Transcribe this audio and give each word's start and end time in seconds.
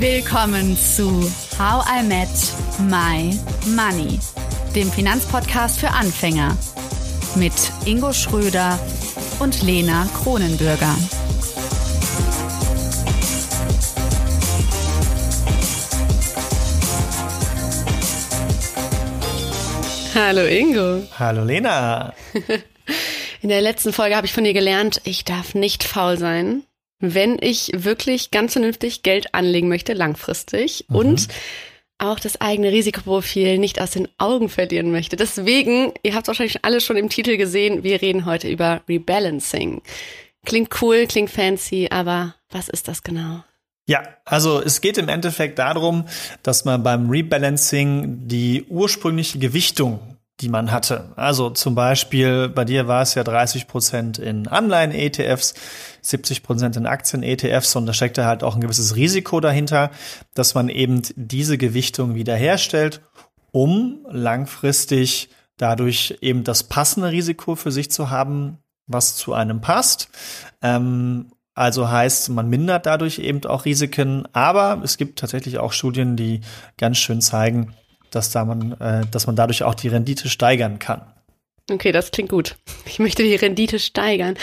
Willkommen 0.00 0.78
zu 0.78 1.30
How 1.58 1.84
I 1.86 2.02
Met 2.02 2.28
My 2.88 3.38
Money, 3.76 4.18
dem 4.74 4.90
Finanzpodcast 4.90 5.78
für 5.78 5.90
Anfänger 5.90 6.56
mit 7.36 7.52
Ingo 7.84 8.10
Schröder 8.14 8.78
und 9.40 9.60
Lena 9.62 10.08
Kronenbürger. 10.14 10.96
Hallo 20.14 20.46
Ingo. 20.46 21.06
Hallo 21.18 21.44
Lena. 21.44 22.14
In 23.42 23.50
der 23.50 23.60
letzten 23.60 23.92
Folge 23.92 24.16
habe 24.16 24.26
ich 24.26 24.32
von 24.32 24.44
dir 24.44 24.54
gelernt, 24.54 25.02
ich 25.04 25.26
darf 25.26 25.54
nicht 25.54 25.84
faul 25.84 26.16
sein, 26.16 26.62
wenn 27.00 27.38
ich 27.40 27.72
wirklich 27.74 28.30
ganz 28.30 28.52
vernünftig 28.52 29.02
Geld 29.02 29.34
anlegen 29.34 29.68
möchte, 29.68 29.94
langfristig 29.94 30.84
mhm. 30.88 30.96
und 30.96 31.28
auch 31.98 32.18
das 32.18 32.40
eigene 32.40 32.72
Risikoprofil 32.72 33.58
nicht 33.58 33.80
aus 33.80 33.90
den 33.90 34.08
Augen 34.18 34.48
verlieren 34.48 34.90
möchte. 34.90 35.16
Deswegen, 35.16 35.92
ihr 36.02 36.14
habt 36.14 36.28
wahrscheinlich 36.28 36.64
alle 36.64 36.80
schon 36.80 36.96
im 36.96 37.08
Titel 37.10 37.36
gesehen, 37.36 37.82
wir 37.82 38.00
reden 38.00 38.24
heute 38.24 38.48
über 38.48 38.82
Rebalancing. 38.88 39.82
Klingt 40.46 40.80
cool, 40.80 41.06
klingt 41.06 41.30
fancy, 41.30 41.88
aber 41.90 42.34
was 42.50 42.68
ist 42.68 42.88
das 42.88 43.02
genau? 43.02 43.44
Ja, 43.86 44.02
also 44.24 44.62
es 44.62 44.80
geht 44.80 44.98
im 44.98 45.08
Endeffekt 45.08 45.58
darum, 45.58 46.06
dass 46.42 46.64
man 46.64 46.82
beim 46.82 47.10
Rebalancing 47.10 48.28
die 48.28 48.64
ursprüngliche 48.68 49.38
Gewichtung 49.38 50.09
die 50.40 50.48
man 50.48 50.72
hatte. 50.72 51.12
Also 51.16 51.50
zum 51.50 51.74
Beispiel 51.74 52.48
bei 52.48 52.64
dir 52.64 52.88
war 52.88 53.02
es 53.02 53.14
ja 53.14 53.24
30 53.24 53.66
Prozent 53.66 54.18
in 54.18 54.48
Anleihen-ETFs, 54.48 55.54
70 56.02 56.42
Prozent 56.42 56.76
in 56.76 56.86
Aktien-ETFs 56.86 57.76
und 57.76 57.86
da 57.86 57.92
steckt 57.92 58.18
da 58.18 58.24
halt 58.24 58.42
auch 58.42 58.54
ein 58.54 58.60
gewisses 58.60 58.96
Risiko 58.96 59.40
dahinter, 59.40 59.90
dass 60.34 60.54
man 60.54 60.68
eben 60.68 61.02
diese 61.14 61.58
Gewichtung 61.58 62.14
wiederherstellt, 62.14 63.02
um 63.52 64.06
langfristig 64.08 65.28
dadurch 65.58 66.18
eben 66.22 66.42
das 66.44 66.62
passende 66.62 67.10
Risiko 67.10 67.54
für 67.54 67.70
sich 67.70 67.90
zu 67.90 68.10
haben, 68.10 68.58
was 68.86 69.16
zu 69.16 69.34
einem 69.34 69.60
passt. 69.60 70.08
Ähm, 70.62 71.32
also 71.54 71.90
heißt, 71.90 72.30
man 72.30 72.48
mindert 72.48 72.86
dadurch 72.86 73.18
eben 73.18 73.44
auch 73.44 73.66
Risiken, 73.66 74.26
aber 74.32 74.80
es 74.82 74.96
gibt 74.96 75.18
tatsächlich 75.18 75.58
auch 75.58 75.72
Studien, 75.72 76.16
die 76.16 76.40
ganz 76.78 76.96
schön 76.96 77.20
zeigen, 77.20 77.74
dass, 78.10 78.30
da 78.30 78.44
man, 78.44 78.72
äh, 78.80 79.02
dass 79.10 79.26
man 79.26 79.36
dadurch 79.36 79.62
auch 79.62 79.74
die 79.74 79.88
Rendite 79.88 80.28
steigern 80.28 80.78
kann. 80.78 81.02
Okay, 81.70 81.92
das 81.92 82.10
klingt 82.10 82.30
gut. 82.30 82.56
Ich 82.84 82.98
möchte 82.98 83.22
die 83.22 83.36
Rendite 83.36 83.78
steigern 83.78 84.36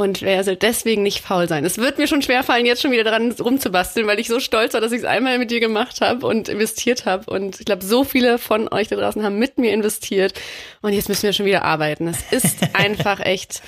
und 0.00 0.22
wer 0.22 0.42
soll 0.44 0.56
deswegen 0.56 1.02
nicht 1.02 1.20
faul 1.20 1.46
sein. 1.46 1.62
Es 1.64 1.76
wird 1.76 1.98
mir 1.98 2.06
schon 2.06 2.22
schwerfallen, 2.22 2.64
jetzt 2.64 2.80
schon 2.80 2.90
wieder 2.90 3.04
dran 3.04 3.32
rumzubasteln, 3.32 4.06
weil 4.06 4.18
ich 4.18 4.28
so 4.28 4.40
stolz 4.40 4.72
war, 4.72 4.80
dass 4.80 4.92
ich 4.92 5.00
es 5.00 5.04
einmal 5.04 5.38
mit 5.38 5.50
dir 5.50 5.60
gemacht 5.60 6.00
habe 6.00 6.26
und 6.26 6.48
investiert 6.48 7.04
habe. 7.04 7.30
Und 7.30 7.60
ich 7.60 7.66
glaube, 7.66 7.84
so 7.84 8.02
viele 8.02 8.38
von 8.38 8.72
euch 8.72 8.88
da 8.88 8.96
draußen 8.96 9.22
haben 9.22 9.38
mit 9.38 9.58
mir 9.58 9.74
investiert. 9.74 10.32
Und 10.80 10.94
jetzt 10.94 11.10
müssen 11.10 11.24
wir 11.24 11.34
schon 11.34 11.44
wieder 11.44 11.64
arbeiten. 11.64 12.06
Das 12.06 12.22
ist 12.30 12.58
einfach 12.72 13.20
echt. 13.20 13.60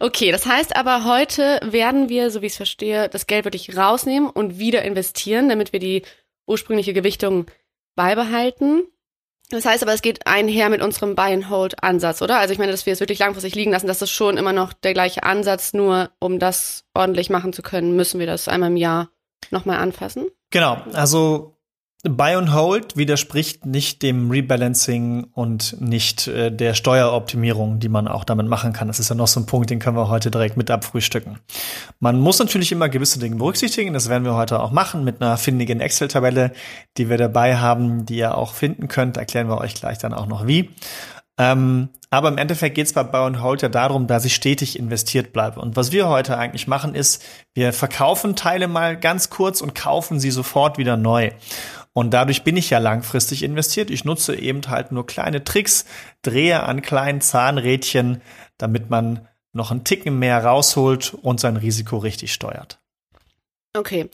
Okay, 0.00 0.32
das 0.32 0.46
heißt 0.46 0.74
aber, 0.74 1.04
heute 1.04 1.60
werden 1.62 2.08
wir, 2.08 2.30
so 2.30 2.40
wie 2.40 2.46
ich 2.46 2.52
es 2.52 2.56
verstehe, 2.56 3.10
das 3.10 3.26
Geld 3.26 3.44
wirklich 3.44 3.76
rausnehmen 3.76 4.30
und 4.30 4.58
wieder 4.58 4.82
investieren, 4.82 5.50
damit 5.50 5.74
wir 5.74 5.80
die 5.80 6.02
ursprüngliche 6.46 6.94
Gewichtung 6.94 7.46
beibehalten. 7.94 8.84
Das 9.50 9.66
heißt 9.66 9.82
aber, 9.82 9.92
es 9.92 10.02
geht 10.02 10.26
einher 10.26 10.68
mit 10.70 10.82
unserem 10.82 11.14
Buy-and-Hold-Ansatz, 11.14 12.22
oder? 12.22 12.38
Also 12.38 12.52
ich 12.52 12.58
meine, 12.58 12.72
dass 12.72 12.86
wir 12.86 12.92
es 12.92 13.00
wirklich 13.00 13.18
langfristig 13.18 13.54
liegen 13.54 13.70
lassen, 13.70 13.86
das 13.86 14.02
ist 14.02 14.10
schon 14.10 14.36
immer 14.36 14.52
noch 14.52 14.72
der 14.72 14.94
gleiche 14.94 15.22
Ansatz, 15.22 15.74
nur 15.74 16.10
um 16.18 16.38
das 16.38 16.84
ordentlich 16.94 17.30
machen 17.30 17.52
zu 17.52 17.62
können, 17.62 17.94
müssen 17.94 18.18
wir 18.18 18.26
das 18.26 18.48
einmal 18.48 18.70
im 18.70 18.76
Jahr 18.76 19.10
nochmal 19.50 19.78
anfassen. 19.78 20.26
Genau, 20.50 20.78
also 20.92 21.53
Buy 22.04 22.34
and 22.34 22.52
Hold 22.52 22.98
widerspricht 22.98 23.64
nicht 23.64 24.02
dem 24.02 24.30
Rebalancing 24.30 25.24
und 25.32 25.80
nicht 25.80 26.28
äh, 26.28 26.52
der 26.52 26.74
Steueroptimierung, 26.74 27.78
die 27.78 27.88
man 27.88 28.08
auch 28.08 28.24
damit 28.24 28.46
machen 28.46 28.74
kann. 28.74 28.88
Das 28.88 29.00
ist 29.00 29.08
ja 29.08 29.14
noch 29.14 29.26
so 29.26 29.40
ein 29.40 29.46
Punkt, 29.46 29.70
den 29.70 29.78
können 29.78 29.96
wir 29.96 30.10
heute 30.10 30.30
direkt 30.30 30.58
mit 30.58 30.70
abfrühstücken. 30.70 31.38
Man 32.00 32.20
muss 32.20 32.38
natürlich 32.38 32.72
immer 32.72 32.90
gewisse 32.90 33.18
Dinge 33.18 33.36
berücksichtigen. 33.36 33.94
Das 33.94 34.10
werden 34.10 34.24
wir 34.24 34.34
heute 34.34 34.60
auch 34.60 34.70
machen 34.70 35.02
mit 35.02 35.22
einer 35.22 35.38
findigen 35.38 35.80
Excel-Tabelle, 35.80 36.52
die 36.98 37.08
wir 37.08 37.16
dabei 37.16 37.56
haben, 37.56 38.04
die 38.04 38.16
ihr 38.16 38.36
auch 38.36 38.52
finden 38.52 38.86
könnt. 38.88 39.16
Erklären 39.16 39.48
wir 39.48 39.56
euch 39.56 39.74
gleich 39.74 39.96
dann 39.96 40.12
auch 40.12 40.26
noch 40.26 40.46
wie. 40.46 40.68
Ähm, 41.38 41.88
aber 42.10 42.28
im 42.28 42.38
Endeffekt 42.38 42.76
geht 42.76 42.86
es 42.86 42.92
bei 42.92 43.02
Buy 43.02 43.26
and 43.26 43.42
Hold 43.42 43.62
ja 43.62 43.68
darum, 43.70 44.06
dass 44.06 44.26
ich 44.26 44.34
stetig 44.34 44.78
investiert 44.78 45.32
bleibe. 45.32 45.58
Und 45.58 45.74
was 45.74 45.90
wir 45.90 46.08
heute 46.08 46.36
eigentlich 46.36 46.68
machen, 46.68 46.94
ist, 46.94 47.24
wir 47.54 47.72
verkaufen 47.72 48.36
Teile 48.36 48.68
mal 48.68 48.96
ganz 48.96 49.30
kurz 49.30 49.62
und 49.62 49.74
kaufen 49.74 50.20
sie 50.20 50.30
sofort 50.30 50.76
wieder 50.76 50.96
neu. 50.96 51.30
Und 51.94 52.10
dadurch 52.10 52.42
bin 52.42 52.56
ich 52.56 52.70
ja 52.70 52.78
langfristig 52.78 53.44
investiert. 53.44 53.88
Ich 53.88 54.04
nutze 54.04 54.36
eben 54.36 54.60
halt 54.68 54.90
nur 54.92 55.06
kleine 55.06 55.44
Tricks, 55.44 55.86
drehe 56.22 56.64
an 56.64 56.82
kleinen 56.82 57.20
Zahnrädchen, 57.20 58.20
damit 58.58 58.90
man 58.90 59.28
noch 59.52 59.70
einen 59.70 59.84
Ticken 59.84 60.18
mehr 60.18 60.44
rausholt 60.44 61.14
und 61.14 61.38
sein 61.38 61.56
Risiko 61.56 61.98
richtig 61.98 62.34
steuert. 62.34 62.80
Okay. 63.76 64.10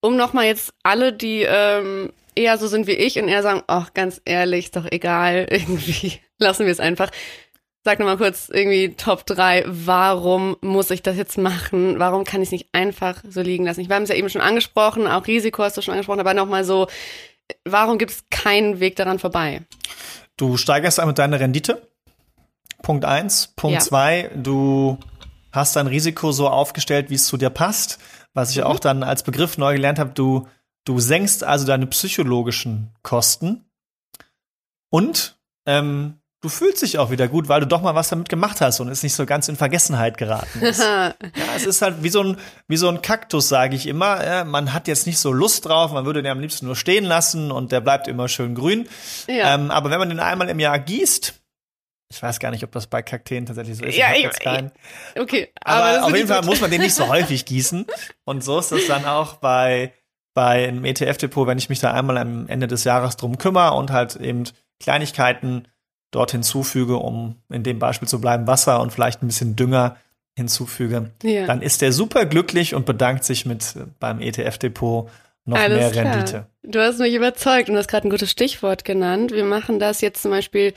Um 0.00 0.16
nochmal 0.16 0.44
jetzt 0.44 0.74
alle, 0.82 1.14
die 1.14 1.42
ähm, 1.42 2.12
eher 2.34 2.58
so 2.58 2.68
sind 2.68 2.86
wie 2.86 2.92
ich 2.92 3.18
und 3.18 3.28
eher 3.28 3.42
sagen, 3.42 3.62
ach, 3.66 3.94
ganz 3.94 4.20
ehrlich, 4.26 4.66
ist 4.66 4.76
doch 4.76 4.86
egal, 4.90 5.46
irgendwie 5.50 6.20
lassen 6.38 6.66
wir 6.66 6.72
es 6.72 6.80
einfach. 6.80 7.10
Sag 7.88 8.00
nochmal 8.00 8.18
kurz 8.18 8.50
irgendwie 8.50 8.92
Top 8.96 9.24
3. 9.24 9.64
Warum 9.66 10.58
muss 10.60 10.90
ich 10.90 11.00
das 11.00 11.16
jetzt 11.16 11.38
machen? 11.38 11.98
Warum 11.98 12.24
kann 12.24 12.42
ich 12.42 12.48
es 12.48 12.52
nicht 12.52 12.68
einfach 12.72 13.24
so 13.26 13.40
liegen 13.40 13.64
lassen? 13.64 13.88
Wir 13.88 13.96
haben 13.96 14.02
es 14.02 14.10
ja 14.10 14.14
eben 14.14 14.28
schon 14.28 14.42
angesprochen, 14.42 15.06
auch 15.06 15.26
Risiko 15.26 15.62
hast 15.62 15.78
du 15.78 15.80
schon 15.80 15.92
angesprochen, 15.92 16.20
aber 16.20 16.34
nochmal 16.34 16.64
so, 16.64 16.86
warum 17.64 17.96
gibt 17.96 18.10
es 18.10 18.24
keinen 18.28 18.78
Weg 18.78 18.96
daran 18.96 19.18
vorbei? 19.18 19.62
Du 20.36 20.58
steigerst 20.58 21.00
einmal 21.00 21.14
deine 21.14 21.40
Rendite. 21.40 21.88
Punkt 22.82 23.06
1. 23.06 23.54
Punkt 23.56 23.80
2, 23.80 24.20
ja. 24.20 24.28
du 24.36 24.98
hast 25.50 25.74
dein 25.74 25.86
Risiko 25.86 26.30
so 26.30 26.46
aufgestellt, 26.46 27.08
wie 27.08 27.14
es 27.14 27.24
zu 27.24 27.38
dir 27.38 27.48
passt. 27.48 27.98
Was 28.34 28.50
ich 28.50 28.58
mhm. 28.58 28.64
auch 28.64 28.80
dann 28.80 29.02
als 29.02 29.22
Begriff 29.22 29.56
neu 29.56 29.72
gelernt 29.72 29.98
habe, 29.98 30.10
du, 30.10 30.46
du 30.84 31.00
senkst 31.00 31.42
also 31.42 31.66
deine 31.66 31.86
psychologischen 31.86 32.90
Kosten. 33.02 33.64
Und 34.90 35.38
ähm, 35.64 36.17
du 36.40 36.48
fühlst 36.48 36.82
dich 36.82 36.98
auch 36.98 37.10
wieder 37.10 37.28
gut, 37.28 37.48
weil 37.48 37.60
du 37.60 37.66
doch 37.66 37.82
mal 37.82 37.94
was 37.94 38.08
damit 38.08 38.28
gemacht 38.28 38.60
hast 38.60 38.80
und 38.80 38.88
es 38.88 39.02
nicht 39.02 39.14
so 39.14 39.26
ganz 39.26 39.48
in 39.48 39.56
Vergessenheit 39.56 40.18
geraten 40.18 40.60
ist. 40.60 40.80
ja, 40.80 41.14
es 41.56 41.66
ist 41.66 41.82
halt 41.82 42.02
wie 42.02 42.08
so 42.08 42.22
ein, 42.22 42.36
wie 42.68 42.76
so 42.76 42.88
ein 42.88 43.02
Kaktus, 43.02 43.48
sage 43.48 43.74
ich 43.74 43.86
immer. 43.86 44.24
Ja, 44.24 44.44
man 44.44 44.72
hat 44.72 44.88
jetzt 44.88 45.06
nicht 45.06 45.18
so 45.18 45.32
Lust 45.32 45.66
drauf, 45.66 45.92
man 45.92 46.06
würde 46.06 46.22
den 46.22 46.30
am 46.30 46.40
liebsten 46.40 46.66
nur 46.66 46.76
stehen 46.76 47.04
lassen 47.04 47.50
und 47.50 47.72
der 47.72 47.80
bleibt 47.80 48.08
immer 48.08 48.28
schön 48.28 48.54
grün. 48.54 48.88
Ja. 49.26 49.54
Ähm, 49.54 49.70
aber 49.70 49.90
wenn 49.90 49.98
man 49.98 50.08
den 50.10 50.20
einmal 50.20 50.48
im 50.48 50.60
Jahr 50.60 50.78
gießt, 50.78 51.34
ich 52.10 52.22
weiß 52.22 52.38
gar 52.38 52.50
nicht, 52.50 52.64
ob 52.64 52.72
das 52.72 52.86
bei 52.86 53.02
Kakteen 53.02 53.44
tatsächlich 53.44 53.76
so 53.76 53.84
ist. 53.84 53.96
Ja, 53.96 54.12
ich, 54.14 54.24
ich 54.24 54.38
keinen. 54.38 54.72
Okay, 55.18 55.52
aber, 55.60 55.84
aber 55.84 56.06
auf 56.06 56.16
jeden 56.16 56.28
Fall 56.28 56.42
muss 56.42 56.60
man 56.60 56.70
den 56.70 56.80
nicht 56.80 56.94
so 56.94 57.06
häufig 57.08 57.44
gießen. 57.44 57.84
Und 58.24 58.42
so 58.42 58.58
ist 58.58 58.72
das 58.72 58.86
dann 58.86 59.04
auch 59.04 59.34
bei 59.34 59.92
bei 60.34 60.68
einem 60.68 60.84
ETF-Depot, 60.84 61.48
wenn 61.48 61.58
ich 61.58 61.68
mich 61.68 61.80
da 61.80 61.92
einmal 61.92 62.16
am 62.16 62.46
Ende 62.46 62.68
des 62.68 62.84
Jahres 62.84 63.16
drum 63.16 63.38
kümmere 63.38 63.72
und 63.72 63.90
halt 63.90 64.14
eben 64.14 64.44
Kleinigkeiten 64.78 65.66
dort 66.10 66.32
hinzufüge, 66.32 66.96
um 66.96 67.36
in 67.50 67.62
dem 67.62 67.78
Beispiel 67.78 68.08
zu 68.08 68.20
bleiben, 68.20 68.46
Wasser 68.46 68.80
und 68.80 68.92
vielleicht 68.92 69.22
ein 69.22 69.26
bisschen 69.26 69.56
Dünger 69.56 69.96
hinzufüge, 70.36 71.10
ja. 71.22 71.46
dann 71.46 71.62
ist 71.62 71.82
der 71.82 71.92
super 71.92 72.24
glücklich 72.24 72.74
und 72.74 72.86
bedankt 72.86 73.24
sich 73.24 73.44
mit 73.44 73.74
äh, 73.76 73.86
beim 73.98 74.20
ETF-Depot 74.20 75.10
noch 75.44 75.58
Alles 75.58 75.78
mehr 75.78 75.90
klar. 75.90 76.14
Rendite. 76.14 76.46
Du 76.62 76.80
hast 76.80 76.98
mich 77.00 77.14
überzeugt 77.14 77.68
und 77.68 77.74
du 77.74 77.78
hast 77.78 77.88
gerade 77.88 78.06
ein 78.06 78.10
gutes 78.10 78.30
Stichwort 78.30 78.84
genannt. 78.84 79.32
Wir 79.32 79.44
machen 79.44 79.78
das 79.80 80.00
jetzt 80.00 80.22
zum 80.22 80.30
Beispiel 80.30 80.74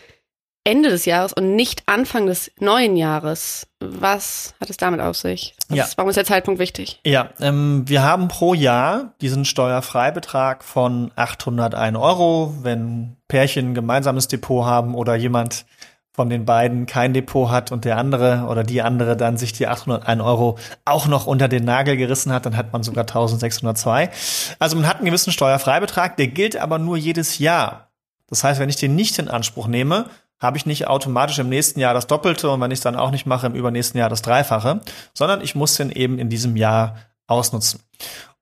Ende 0.64 0.90
des 0.90 1.06
Jahres 1.06 1.34
und 1.34 1.56
nicht 1.56 1.84
Anfang 1.88 2.28
des 2.28 2.52
neuen 2.60 2.96
Jahres. 2.96 3.68
Was 3.80 4.54
hat 4.62 4.70
es 4.70 4.78
damit 4.78 5.00
auf 5.00 5.18
sich? 5.18 5.56
Was, 5.70 5.78
ja. 5.78 5.88
Warum 5.96 6.10
ist 6.10 6.18
der 6.18 6.26
Zeitpunkt 6.26 6.60
wichtig? 6.60 7.00
Ja, 7.04 7.32
ähm, 7.40 7.84
wir 7.88 8.04
haben 8.04 8.28
pro 8.28 8.54
Jahr 8.54 9.16
diesen 9.22 9.44
Steuerfreibetrag 9.44 10.64
von 10.64 11.12
801 11.16 11.98
Euro. 11.98 12.54
Wenn 12.62 13.18
Pärchen 13.28 13.72
ein 13.72 13.74
gemeinsames 13.74 14.28
Depot 14.28 14.64
haben 14.64 14.94
oder 14.94 15.16
jemand 15.16 15.66
von 16.14 16.30
den 16.30 16.46
beiden 16.46 16.86
kein 16.86 17.14
Depot 17.14 17.50
hat 17.50 17.72
und 17.72 17.86
der 17.86 17.98
andere 17.98 18.46
oder 18.50 18.64
die 18.64 18.82
andere 18.82 19.18
dann 19.18 19.38
sich 19.38 19.54
die 19.54 19.68
801 19.68 20.22
Euro 20.22 20.60
auch 20.86 21.08
noch 21.08 21.26
unter 21.26 21.48
den 21.48 21.64
Nagel 21.64 21.98
gerissen 21.98 22.34
hat, 22.34 22.46
dann 22.46 22.58
hat 22.58 22.74
man 22.74 22.84
sogar 22.84 23.04
1602. 23.04 24.12
Also 24.60 24.76
man 24.76 24.88
hat 24.88 24.98
einen 24.98 25.06
gewissen 25.06 25.32
Steuerfreibetrag, 25.32 26.18
der 26.18 26.28
gilt 26.28 26.58
aber 26.58 26.78
nur 26.78 26.98
jedes 26.98 27.40
Jahr. 27.40 27.92
Das 28.28 28.44
heißt, 28.44 28.60
wenn 28.60 28.70
ich 28.70 28.76
den 28.76 28.96
nicht 28.96 29.18
in 29.20 29.28
Anspruch 29.30 29.68
nehme, 29.68 30.06
habe 30.42 30.58
ich 30.58 30.66
nicht 30.66 30.88
automatisch 30.88 31.40
im 31.40 31.50
nächsten 31.50 31.80
Jahr 31.80 31.94
das 31.94 32.08
Doppelte 32.08 32.50
und 32.50 32.60
wenn 32.60 32.72
ich 32.72 32.80
es 32.80 32.84
dann 32.84 32.96
auch 32.96 33.12
nicht 33.12 33.26
mache, 33.26 33.48
im 33.48 33.54
übernächsten 33.54 34.00
Jahr 34.00 34.10
das 34.10 34.24
Dreifache, 34.24 34.82
sondern 35.14 35.42
ich 35.42 35.56
muss 35.56 35.76
den 35.76 35.92
eben 35.92 36.18
in 36.18 36.30
diesem 36.30 36.56
Jahr 36.56 36.98
ausnutzen. 37.28 37.82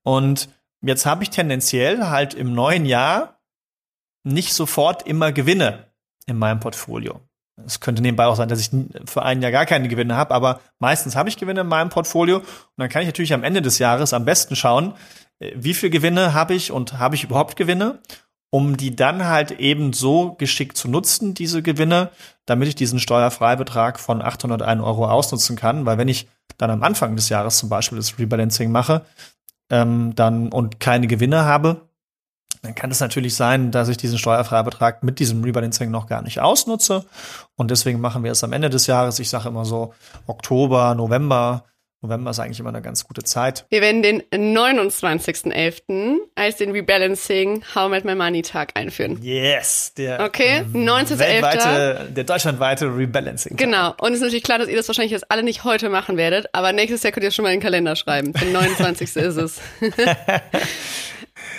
Und 0.03 0.49
jetzt 0.81 1.05
habe 1.05 1.23
ich 1.23 1.29
tendenziell 1.29 2.07
halt 2.07 2.33
im 2.33 2.53
neuen 2.53 2.85
Jahr 2.85 3.39
nicht 4.23 4.53
sofort 4.53 5.05
immer 5.05 5.31
Gewinne 5.31 5.87
in 6.25 6.37
meinem 6.37 6.59
Portfolio. 6.59 7.19
Es 7.65 7.81
könnte 7.81 8.01
nebenbei 8.01 8.25
auch 8.25 8.35
sein, 8.35 8.47
dass 8.47 8.61
ich 8.61 8.69
für 9.05 9.23
ein 9.23 9.41
Jahr 9.41 9.51
gar 9.51 9.65
keine 9.65 9.89
Gewinne 9.89 10.15
habe, 10.15 10.33
aber 10.33 10.61
meistens 10.79 11.17
habe 11.17 11.27
ich 11.27 11.35
Gewinne 11.35 11.61
in 11.61 11.67
meinem 11.67 11.89
Portfolio 11.89 12.37
und 12.37 12.45
dann 12.77 12.87
kann 12.89 13.01
ich 13.01 13.07
natürlich 13.07 13.33
am 13.33 13.43
Ende 13.43 13.61
des 13.61 13.79
Jahres 13.79 14.13
am 14.13 14.23
besten 14.23 14.55
schauen, 14.55 14.93
äh, 15.39 15.51
wie 15.55 15.73
viel 15.73 15.89
Gewinne 15.89 16.33
habe 16.33 16.53
ich 16.53 16.71
und 16.71 16.99
habe 16.99 17.15
ich 17.15 17.25
überhaupt 17.25 17.57
Gewinne, 17.57 17.99
um 18.51 18.77
die 18.77 18.95
dann 18.95 19.25
halt 19.25 19.51
eben 19.51 19.93
so 19.93 20.33
geschickt 20.33 20.77
zu 20.77 20.87
nutzen, 20.87 21.33
diese 21.33 21.61
Gewinne, 21.61 22.09
damit 22.45 22.67
ich 22.67 22.75
diesen 22.75 22.99
Steuerfreibetrag 22.99 23.99
von 23.99 24.21
801 24.21 24.81
Euro 24.81 25.07
ausnutzen 25.07 25.55
kann. 25.55 25.85
Weil 25.85 25.97
wenn 25.97 26.07
ich 26.07 26.27
dann 26.57 26.71
am 26.71 26.83
Anfang 26.83 27.15
des 27.15 27.29
Jahres 27.29 27.57
zum 27.57 27.69
Beispiel 27.69 27.97
das 27.97 28.17
Rebalancing 28.17 28.71
mache, 28.71 29.05
ähm, 29.69 30.15
dann 30.15 30.51
und 30.51 30.79
keine 30.79 31.07
Gewinne 31.07 31.45
habe, 31.45 31.89
dann 32.61 32.75
kann 32.75 32.91
es 32.91 32.99
natürlich 32.99 33.35
sein, 33.35 33.71
dass 33.71 33.87
ich 33.87 33.97
diesen 33.97 34.17
Steuerfreibetrag 34.17 35.03
mit 35.03 35.19
diesem 35.19 35.43
Rebalancing 35.43 35.91
noch 35.91 36.07
gar 36.07 36.21
nicht 36.21 36.41
ausnutze. 36.41 37.05
Und 37.55 37.71
deswegen 37.71 38.01
machen 38.01 38.23
wir 38.23 38.31
es 38.31 38.43
am 38.43 38.51
Ende 38.51 38.69
des 38.69 38.87
Jahres. 38.87 39.19
Ich 39.19 39.29
sage 39.29 39.47
immer 39.47 39.63
so 39.63 39.93
Oktober, 40.27 40.95
November. 40.95 41.63
November 42.01 42.31
ist 42.31 42.39
eigentlich 42.39 42.59
immer 42.59 42.69
eine 42.69 42.81
ganz 42.81 43.05
gute 43.05 43.23
Zeit. 43.23 43.65
Wir 43.69 43.81
werden 43.81 44.01
den 44.01 44.21
29.11. 44.31 46.17
als 46.35 46.55
den 46.55 46.71
Rebalancing 46.71 47.63
How 47.75 47.89
Met 47.89 48.05
My 48.05 48.15
Money 48.15 48.41
Tag 48.41 48.71
einführen. 48.75 49.19
Yes, 49.21 49.93
der 49.97 50.21
okay, 50.21 50.63
19.11. 50.73 52.05
der 52.13 52.23
deutschlandweite 52.23 52.85
Rebalancing. 52.85 53.53
-Tag. 53.53 53.57
Genau. 53.57 53.93
Und 53.99 54.11
es 54.11 54.15
ist 54.15 54.21
natürlich 54.21 54.43
klar, 54.43 54.59
dass 54.59 54.69
ihr 54.69 54.77
das 54.77 54.87
wahrscheinlich 54.87 55.11
jetzt 55.11 55.29
alle 55.29 55.43
nicht 55.43 55.65
heute 55.65 55.89
machen 55.89 56.15
werdet, 56.15 56.47
aber 56.53 56.71
nächstes 56.71 57.03
Jahr 57.03 57.11
könnt 57.11 57.25
ihr 57.25 57.31
schon 57.31 57.43
mal 57.43 57.49
in 57.49 57.59
den 57.59 57.63
Kalender 57.63 57.97
schreiben. 57.97 58.31
Der 58.33 58.47
29. 58.47 59.15
ist 59.17 59.35
es. 59.37 59.59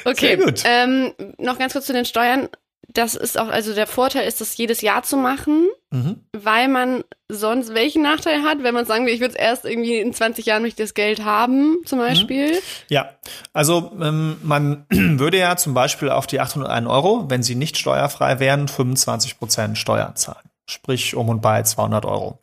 Okay. 0.05 0.37
Sehr 0.37 0.39
gut. 0.39 0.63
Ähm, 0.65 1.13
noch 1.39 1.59
ganz 1.59 1.73
kurz 1.73 1.87
zu 1.87 1.93
den 1.93 2.05
Steuern. 2.05 2.49
Das 2.89 3.15
ist 3.15 3.39
auch, 3.39 3.49
also 3.49 3.75
der 3.75 3.87
Vorteil 3.87 4.27
ist, 4.27 4.41
das 4.41 4.57
jedes 4.57 4.81
Jahr 4.81 5.03
zu 5.03 5.17
machen, 5.17 5.69
mhm. 5.91 6.21
weil 6.33 6.69
man 6.69 7.05
sonst 7.29 7.75
welchen 7.75 8.03
Nachteil 8.03 8.43
hat, 8.43 8.63
wenn 8.63 8.75
man 8.75 8.87
sagen 8.87 9.07
will, 9.07 9.13
ich 9.13 9.21
würde 9.21 9.35
es 9.35 9.41
erst 9.41 9.65
irgendwie 9.65 9.99
in 9.99 10.13
20 10.13 10.47
Jahren 10.47 10.63
möchte 10.63 10.83
das 10.83 10.95
Geld 10.95 11.25
haben, 11.25 11.79
zum 11.85 11.99
mhm. 11.99 12.03
Beispiel. 12.03 12.53
Mhm. 12.53 12.59
Ja, 12.89 13.11
also 13.53 13.93
ähm, 14.01 14.39
man 14.43 14.87
würde 14.91 15.39
ja 15.39 15.57
zum 15.57 15.75
Beispiel 15.75 16.11
auf 16.11 16.27
die 16.27 16.41
801 16.41 16.89
Euro, 16.89 17.27
wenn 17.29 17.43
sie 17.43 17.55
nicht 17.55 17.79
steuerfrei 17.79 18.41
wären, 18.41 18.69
25 18.69 19.39
Prozent 19.39 19.79
Steuern 19.79 20.17
zahlen. 20.17 20.49
Sprich 20.69 21.15
um 21.15 21.29
und 21.29 21.43
bei 21.43 21.63
200 21.63 22.05
Euro. 22.05 22.39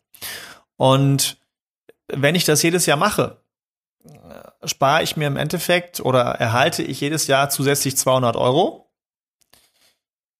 Und 0.75 1.37
wenn 2.07 2.35
ich 2.35 2.45
das 2.45 2.63
jedes 2.63 2.85
Jahr 2.85 2.97
mache, 2.97 3.37
spare 4.63 5.03
ich 5.03 5.17
mir 5.17 5.27
im 5.27 5.37
Endeffekt 5.37 5.99
oder 5.99 6.21
erhalte 6.21 6.83
ich 6.83 7.01
jedes 7.01 7.27
Jahr 7.27 7.49
zusätzlich 7.49 7.97
200 7.97 8.35
Euro. 8.35 8.89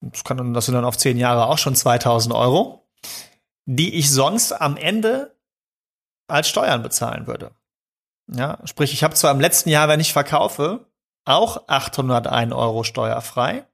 Das, 0.02 0.24
kann, 0.24 0.54
das 0.54 0.66
sind 0.66 0.76
dann 0.76 0.86
auf 0.86 0.98
zehn 0.98 1.18
Jahre 1.18 1.48
auch 1.48 1.58
schon 1.58 1.76
2000 1.76 2.34
Euro, 2.34 2.87
die 3.66 3.96
ich 3.96 4.12
sonst 4.12 4.52
am 4.54 4.78
Ende 4.78 5.36
als 6.28 6.50
Steuern 6.50 6.84
bezahlen 6.84 7.28
würde. 7.28 7.52
Ja, 8.32 8.60
sprich, 8.66 8.94
ich 8.94 9.04
habe 9.04 9.14
zwar 9.14 9.32
im 9.32 9.40
letzten 9.40 9.70
Jahr, 9.70 9.88
wenn 9.88 10.00
ich 10.00 10.14
verkaufe, 10.14 10.86
auch 11.26 11.68
801 11.68 12.54
Euro 12.54 12.84
steuerfrei, 12.84 13.66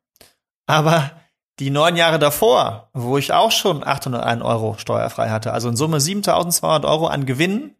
aber 0.68 1.12
die 1.60 1.70
neun 1.70 1.96
Jahre 1.96 2.20
davor, 2.20 2.90
wo 2.94 3.18
ich 3.18 3.34
auch 3.34 3.52
schon 3.52 3.84
801 3.84 4.42
Euro 4.42 4.76
steuerfrei 4.78 5.30
hatte, 5.30 5.54
also 5.54 5.70
in 5.70 5.76
Summe 5.76 6.00
7200 6.00 6.86
Euro 6.86 7.08
an 7.08 7.26
Gewinn, 7.26 7.76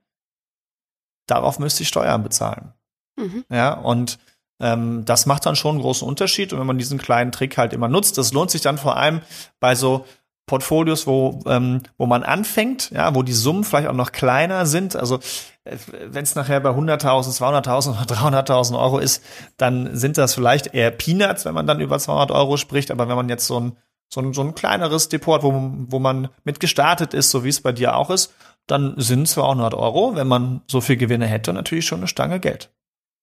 darauf 1.28 1.60
müsste 1.60 1.84
ich 1.84 1.90
Steuern 1.90 2.24
bezahlen. 2.24 2.74
Mhm. 3.16 3.46
Ja, 3.50 3.74
und 3.74 4.20
ähm, 4.60 5.06
das 5.06 5.26
macht 5.26 5.46
dann 5.46 5.56
schon 5.56 5.76
einen 5.76 5.82
großen 5.82 6.08
Unterschied. 6.08 6.54
Und 6.54 6.60
wenn 6.60 6.68
man 6.68 6.78
diesen 6.78 6.98
kleinen 6.98 7.32
Trick 7.32 7.58
halt 7.58 7.74
immer 7.74 7.88
nutzt, 7.88 8.18
das 8.18 8.34
lohnt 8.34 8.52
sich 8.52 8.62
dann 8.62 8.78
vor 8.78 8.98
allem 8.98 9.22
bei 9.60 9.76
so 9.76 10.06
Portfolios, 10.46 11.08
wo, 11.08 11.40
ähm, 11.46 11.82
wo 11.98 12.06
man 12.06 12.24
anfängt, 12.24 12.92
ja, 12.92 13.16
wo 13.16 13.24
die 13.24 13.34
Summen 13.34 13.64
vielleicht 13.64 13.88
auch 13.88 13.94
noch 13.94 14.12
kleiner 14.12 14.66
sind. 14.66 14.96
Also 14.96 15.20
äh, 15.64 15.78
wenn 16.08 16.24
es 16.24 16.36
nachher 16.36 16.60
bei 16.60 16.72
100.000, 16.72 17.38
200.000 17.38 17.92
oder 17.92 18.44
300.000 18.44 18.78
Euro 18.78 19.00
ist, 19.00 19.24
dann 19.58 19.96
sind 19.96 20.18
das 20.18 20.34
vielleicht 20.34 20.74
eher 20.74 20.92
Peanuts, 20.92 21.46
wenn 21.46 21.54
man 21.54 21.66
dann 21.66 21.80
über 21.80 21.98
200 21.98 22.32
Euro 22.32 22.58
spricht. 22.58 22.92
Aber 22.92 23.08
wenn 23.08 23.16
man 23.16 23.30
jetzt 23.30 23.48
so 23.48 23.60
ein, 23.60 23.78
so 24.10 24.22
ein, 24.22 24.34
so 24.34 24.42
ein 24.42 24.54
kleineres 24.54 25.08
Depot 25.10 25.36
hat, 25.36 25.44
wo, 25.44 25.54
wo 25.88 26.00
man 26.00 26.28
mit 26.44 26.60
gestartet 26.60 27.14
ist, 27.14 27.32
so 27.32 27.44
wie 27.46 27.50
es 27.50 27.62
bei 27.62 27.72
dir 27.72 27.96
auch 27.96 28.10
ist, 28.10 28.34
dann 28.68 28.96
sind 28.98 29.28
200 29.28 29.74
Euro, 29.74 30.16
wenn 30.16 30.28
man 30.28 30.62
so 30.68 30.82
viel 30.82 30.98
Gewinne 30.98 31.26
hätte, 31.26 31.54
natürlich 31.54 31.86
schon 31.86 32.00
eine 32.00 32.08
Stange 32.08 32.40
Geld. 32.40 32.70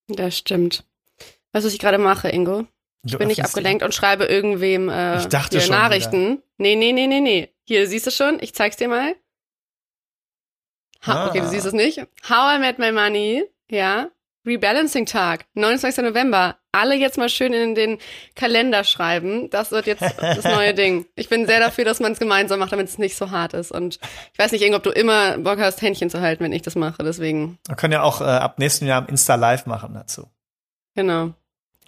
Das 0.08 0.37
stimmt. 0.37 0.84
Weißt 1.52 1.64
du, 1.64 1.69
was 1.69 1.75
ich 1.75 1.78
gerade 1.78 1.99
mache, 1.99 2.28
Ingo? 2.28 2.66
Ich 3.05 3.17
bin 3.17 3.29
nicht 3.29 3.44
abgelenkt 3.44 3.82
und 3.82 3.94
schreibe 3.94 4.25
irgendwem 4.25 4.88
äh, 4.88 5.20
schon 5.20 5.70
Nachrichten. 5.70 6.31
Wieder. 6.32 6.43
Nee, 6.58 6.76
nee, 6.76 6.93
nee, 6.93 7.06
nee, 7.06 7.20
nee. 7.20 7.55
Hier, 7.64 7.87
siehst 7.87 8.06
du 8.06 8.11
schon? 8.11 8.38
Ich 8.41 8.55
zeig's 8.55 8.76
dir 8.76 8.88
mal. 8.88 9.14
Ha, 11.06 11.12
ah. 11.12 11.29
Okay, 11.29 11.41
du 11.41 11.49
siehst 11.49 11.67
es 11.67 11.73
nicht. 11.73 11.99
How 12.29 12.56
I 12.56 12.58
Met 12.58 12.79
My 12.79 12.93
Money, 12.93 13.44
ja. 13.70 14.11
Rebalancing-Tag, 14.47 15.44
29. 15.55 16.02
November. 16.05 16.56
Alle 16.73 16.94
jetzt 16.94 17.19
mal 17.19 17.29
schön 17.29 17.52
in 17.52 17.75
den 17.75 17.99
Kalender 18.35 18.85
schreiben. 18.85 19.50
Das 19.50 19.70
wird 19.70 19.87
jetzt 19.87 20.02
das 20.19 20.44
neue 20.44 20.73
Ding. 20.73 21.05
Ich 21.14 21.29
bin 21.29 21.47
sehr 21.47 21.61
dafür, 21.61 21.85
dass 21.85 22.00
man 22.00 22.12
es 22.12 22.19
gemeinsam 22.19 22.61
macht, 22.61 22.73
damit 22.73 22.88
es 22.88 22.97
nicht 22.97 23.17
so 23.17 23.31
hart 23.31 23.55
ist. 23.55 23.70
Und 23.73 23.99
ich 24.32 24.38
weiß 24.38 24.52
nicht, 24.52 24.73
ob 24.73 24.82
du 24.82 24.91
immer 24.91 25.37
Bock 25.38 25.58
hast, 25.58 25.82
Händchen 25.82 26.11
zu 26.11 26.20
halten, 26.20 26.44
wenn 26.44 26.52
ich 26.52 26.62
das 26.62 26.76
mache. 26.76 27.02
Deswegen. 27.02 27.58
Wir 27.67 27.76
können 27.76 27.93
ja 27.93 28.02
auch 28.02 28.20
äh, 28.20 28.25
ab 28.25 28.58
nächstem 28.58 28.88
Jahr 28.88 29.06
Insta 29.08 29.35
Live 29.35 29.67
machen 29.67 29.94
dazu. 29.94 30.31
Genau. 30.94 31.35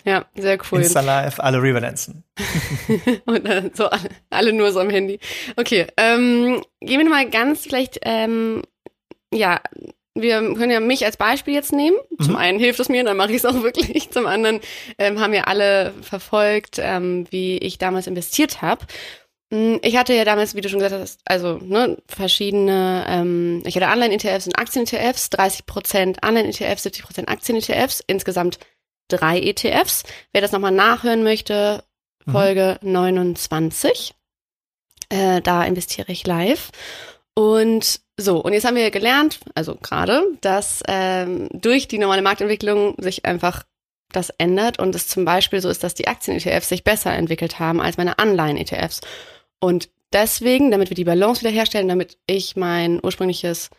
Ja, 0.05 0.27
sehr 0.35 0.59
cool. 0.71 0.81
Insta 0.81 1.01
Live, 1.01 1.39
alle 1.39 1.63
rebalancen. 1.63 2.25
Und 3.27 3.47
dann 3.47 3.71
so 3.75 3.87
alle, 3.87 4.09
alle, 4.31 4.53
nur 4.53 4.73
so 4.73 4.81
am 4.81 4.91
Handy. 4.91 5.21
Okay, 5.57 5.87
ähm, 5.97 6.63
gehen 6.81 7.01
wir 7.01 7.09
mal 7.09 7.29
ganz 7.29 7.63
vielleicht, 7.63 8.01
ähm, 8.03 8.63
ja, 9.33 9.61
wir 10.15 10.41
können 10.55 10.71
ja 10.71 10.81
mich 10.81 11.05
als 11.05 11.17
Beispiel 11.17 11.55
jetzt 11.55 11.73
nehmen. 11.73 11.97
Mhm. 12.19 12.25
Zum 12.25 12.37
einen 12.37 12.59
hilft 12.59 12.81
es 12.81 12.89
mir, 12.89 13.05
dann 13.05 13.17
mache 13.17 13.31
ich 13.31 13.39
es 13.39 13.45
auch 13.45 13.63
wirklich. 13.63 14.11
Zum 14.11 14.27
anderen 14.27 14.61
ähm, 14.99 15.21
haben 15.21 15.33
wir 15.33 15.49
alle 15.49 15.95
verfolgt, 16.03 16.79
ähm, 16.81 17.27
wie 17.31 17.59
ich 17.59 17.79
damals 17.79 18.07
investiert 18.07 18.61
habe. 18.61 18.87
Hm, 19.53 19.81
ich 19.83 19.97
hatte 19.97 20.15
ja 20.15 20.25
damals, 20.25 20.55
wie 20.55 20.63
du 20.63 20.69
schon 20.69 20.81
gesagt 20.81 21.01
hast, 21.01 21.21
also 21.25 21.59
ne, 21.59 21.99
verschiedene, 22.09 23.05
ähm, 23.07 23.63
ich 23.67 23.77
hatte 23.77 23.89
Anleihen-ETFs 23.89 24.47
und 24.47 24.59
Aktien-ETFs, 24.59 25.31
30% 25.31 26.19
Anleihen-ETFs, 26.23 26.87
70% 26.87 27.29
Aktien-ETFs, 27.29 28.03
insgesamt 28.07 28.59
drei 29.09 29.41
ETFs. 29.41 30.05
Wer 30.33 30.43
das 30.43 30.53
nochmal 30.53 30.73
nachhören 30.73 31.23
möchte, 31.23 31.85
mhm. 32.25 32.33
Folge 32.33 32.79
mhm. 32.83 32.93
29. 32.93 34.15
Äh, 35.09 35.41
da 35.43 35.65
investiere 35.65 36.11
ich 36.13 36.27
live. 36.27 36.71
Und 37.35 38.01
so, 38.19 38.43
und 38.43 38.53
jetzt 38.53 38.65
haben 38.65 38.77
wir 38.77 38.91
gelernt, 38.91 39.41
also 39.55 39.75
gerade, 39.77 40.23
dass 40.41 40.83
ähm, 40.87 41.49
durch 41.53 41.89
die 41.89 41.99
normale 41.99 42.23
Marktentwicklung 42.23 42.95
sich 42.99 43.25
einfach 43.25 43.65
das 44.13 44.31
ändert 44.31 44.79
und 44.79 44.95
es 44.95 45.09
zum 45.09 45.25
Beispiel 45.25 45.61
so 45.61 45.71
ist, 45.71 45.83
dass 45.83 45.95
die 45.95 46.07
Aktien-ETFs 46.07 46.69
sich 46.69 46.85
besser 46.85 47.13
entwickelt 47.13 47.59
haben 47.59 47.81
als 47.81 47.97
meine 47.97 48.19
Anleihen-ETFs. 48.19 49.01
Und 49.59 49.89
deswegen, 50.13 50.71
damit 50.71 50.91
wir 50.91 50.95
die 50.95 51.05
Balance 51.05 51.41
wiederherstellen, 51.41 51.89
damit 51.89 52.19
ich 52.27 52.55
mein 52.57 53.01
ursprüngliches 53.03 53.71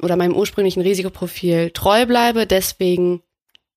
oder 0.00 0.16
meinem 0.16 0.36
ursprünglichen 0.36 0.82
Risikoprofil 0.82 1.70
treu 1.70 2.06
bleibe, 2.06 2.46
deswegen 2.46 3.22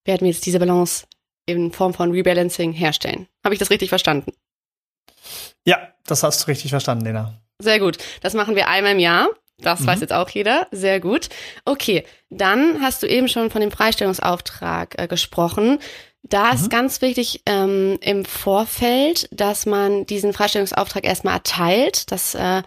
werden 0.08 0.22
wir 0.22 0.32
jetzt 0.32 0.44
diese 0.44 0.58
Balance 0.58 1.06
in 1.46 1.70
Form 1.70 1.94
von 1.94 2.10
Rebalancing 2.10 2.72
herstellen. 2.72 3.28
Habe 3.44 3.54
ich 3.54 3.60
das 3.60 3.70
richtig 3.70 3.90
verstanden? 3.90 4.32
Ja, 5.64 5.78
das 6.06 6.22
hast 6.22 6.42
du 6.42 6.46
richtig 6.48 6.70
verstanden, 6.70 7.04
Lena. 7.04 7.40
Sehr 7.60 7.78
gut. 7.78 7.98
Das 8.22 8.34
machen 8.34 8.56
wir 8.56 8.68
einmal 8.68 8.92
im 8.92 8.98
Jahr. 8.98 9.28
Das 9.58 9.80
mhm. 9.80 9.86
weiß 9.86 10.00
jetzt 10.00 10.12
auch 10.12 10.28
jeder. 10.30 10.66
Sehr 10.70 11.00
gut. 11.00 11.28
Okay, 11.64 12.04
dann 12.30 12.80
hast 12.80 13.02
du 13.02 13.06
eben 13.06 13.28
schon 13.28 13.50
von 13.50 13.60
dem 13.60 13.70
Freistellungsauftrag 13.70 14.98
äh, 14.98 15.08
gesprochen. 15.08 15.78
Da 16.22 16.50
ist 16.50 16.64
mhm. 16.64 16.68
ganz 16.70 17.00
wichtig 17.02 17.42
ähm, 17.46 17.98
im 18.00 18.24
Vorfeld, 18.24 19.28
dass 19.32 19.66
man 19.66 20.06
diesen 20.06 20.32
Freistellungsauftrag 20.32 21.04
erstmal 21.04 21.34
erteilt. 21.34 22.10
Das 22.12 22.34
äh, 22.34 22.62